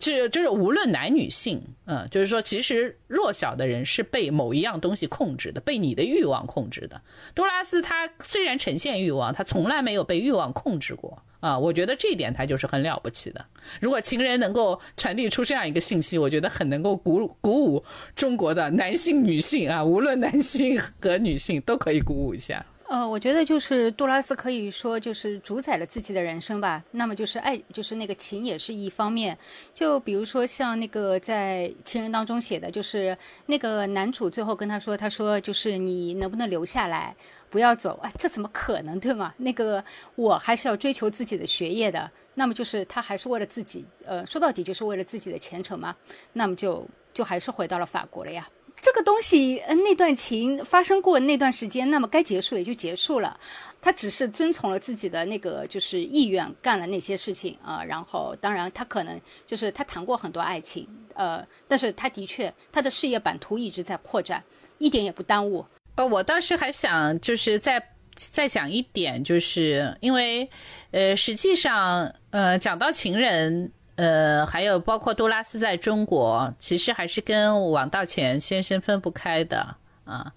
[0.00, 7.02] 这就是无论男女性，嗯，就是说其实弱小的人是被某一样东西控制的，被你的欲望控制的。
[7.34, 11.22] 多拉斯他虽然呈现欲望，他从来没有被欲望控制过。
[11.40, 13.44] 啊，我觉得这一点他就是很了不起的。
[13.80, 17.84] 如果情人能够传递出这样一个信息，我觉得很能够鼓鼓舞
[18.14, 22.64] 中国的男性、女性啊，无论男性和女性都可以鼓舞一下。
[22.90, 26.82] 呃，我觉得就是杜拉斯可以说就是主宰了自己的人生吧。
[26.90, 29.38] 那么就是爱，就是那个情也是一方面。
[29.72, 37.14] 就比如说像那个在情人当中写的，就是那个男主最后跟他说，他说就是你能不能留下来？
[37.48, 38.10] 不要走啊！
[38.18, 39.32] 这怎么可能，对吗？
[39.36, 39.84] 那个
[40.16, 42.10] 我还是要追求自己的学业的。
[42.34, 45.94] 那么就是他还是为了自己，呃，说到底就是为了自己的前程嘛。
[46.32, 46.84] 那么就
[47.14, 48.48] 就还是回到了法国了呀。
[48.82, 53.38] 这个东西，嗯，那段情发生过那段时间，那么该结束也就结束了。
[53.82, 57.82] 他只是遵从了自己的那个就是意愿，干了那些事情啊。
[57.82, 64.42] 然后当然他可能就是他谈过很多爱情，呃，但是他的确他的事业版图一直在扩展，
[64.78, 65.64] 一点也不耽误。
[65.96, 67.82] 呃，我倒是还想就是再
[68.14, 70.48] 再讲一点，就是因为，
[70.90, 80.32] 呃，实际上，呃，讲到情人，呃，还有包括杜拉斯在中国，其实还是跟王道乾先生分不开的啊。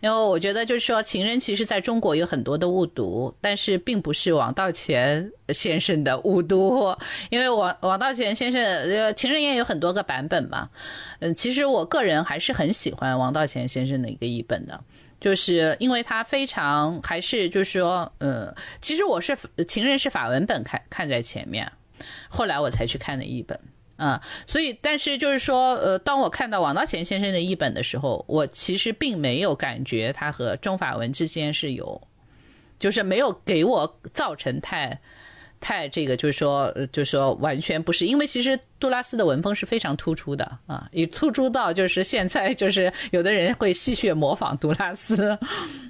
[0.00, 6.94] 因为我觉得就是说，情人其实在中国有很多的误读，但是并不是王道乾先生的误读，
[7.30, 10.68] 因为王王道乾先生，呃，情人也有很多个版本嘛。
[11.20, 14.78] 嗯，其实我个人还是很喜欢王道乾先生的一个译本的。
[15.18, 19.34] 就是因为他非常还是就是说，呃，其实我是
[19.66, 21.72] 情人是法文本看看在前面，
[22.28, 23.58] 后来我才去看的译本
[23.96, 32.00] 啊，所以但是就是说，呃，当我看到王道贤先生的译本的时候，我其实并没有感觉他和中法文之间是有，
[32.78, 35.00] 就是没有给我造成太。
[35.60, 45.38] 太这个就是说，就是说完全不是，因为其实杜拉斯的文风是非常突出的啊，也突出到就是现在就是有的人会戏谑模仿杜拉斯，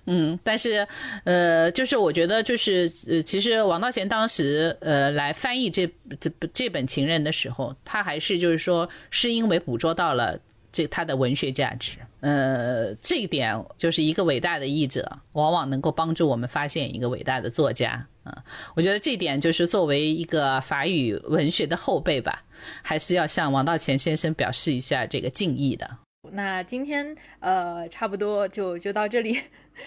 [0.06, 0.86] 嗯，但是
[1.24, 5.86] 呃，就是我觉得就是呃，其实王道贤当时呃来翻译这
[6.20, 10.38] 这这本情人的时候，他还是就是说是因为捕捉到了。
[10.72, 18.42] 这他的文学价值，呃，这一点就是一个伟大的译者，往往能够帮助我们发现一个伟大的作家啊。
[18.74, 22.42] 我觉得这点就是作为一个法语文学的后辈吧，
[22.82, 25.88] 还是要向王道乾先生表示一下这个敬意的。
[26.32, 29.40] 那今天呃，差不多就就到这里。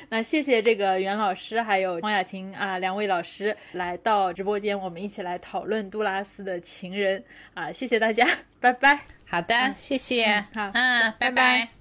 [0.08, 7.22] 那谢谢这个袁老师还有黄雅琴啊两位老师来到直播间，我们一起来讨论杜拉斯的情人
[7.54, 8.26] 啊，谢谢大家，
[8.62, 9.02] 拜拜。
[9.26, 10.46] 好的，谢谢。
[10.56, 11.79] 好，嗯，拜拜。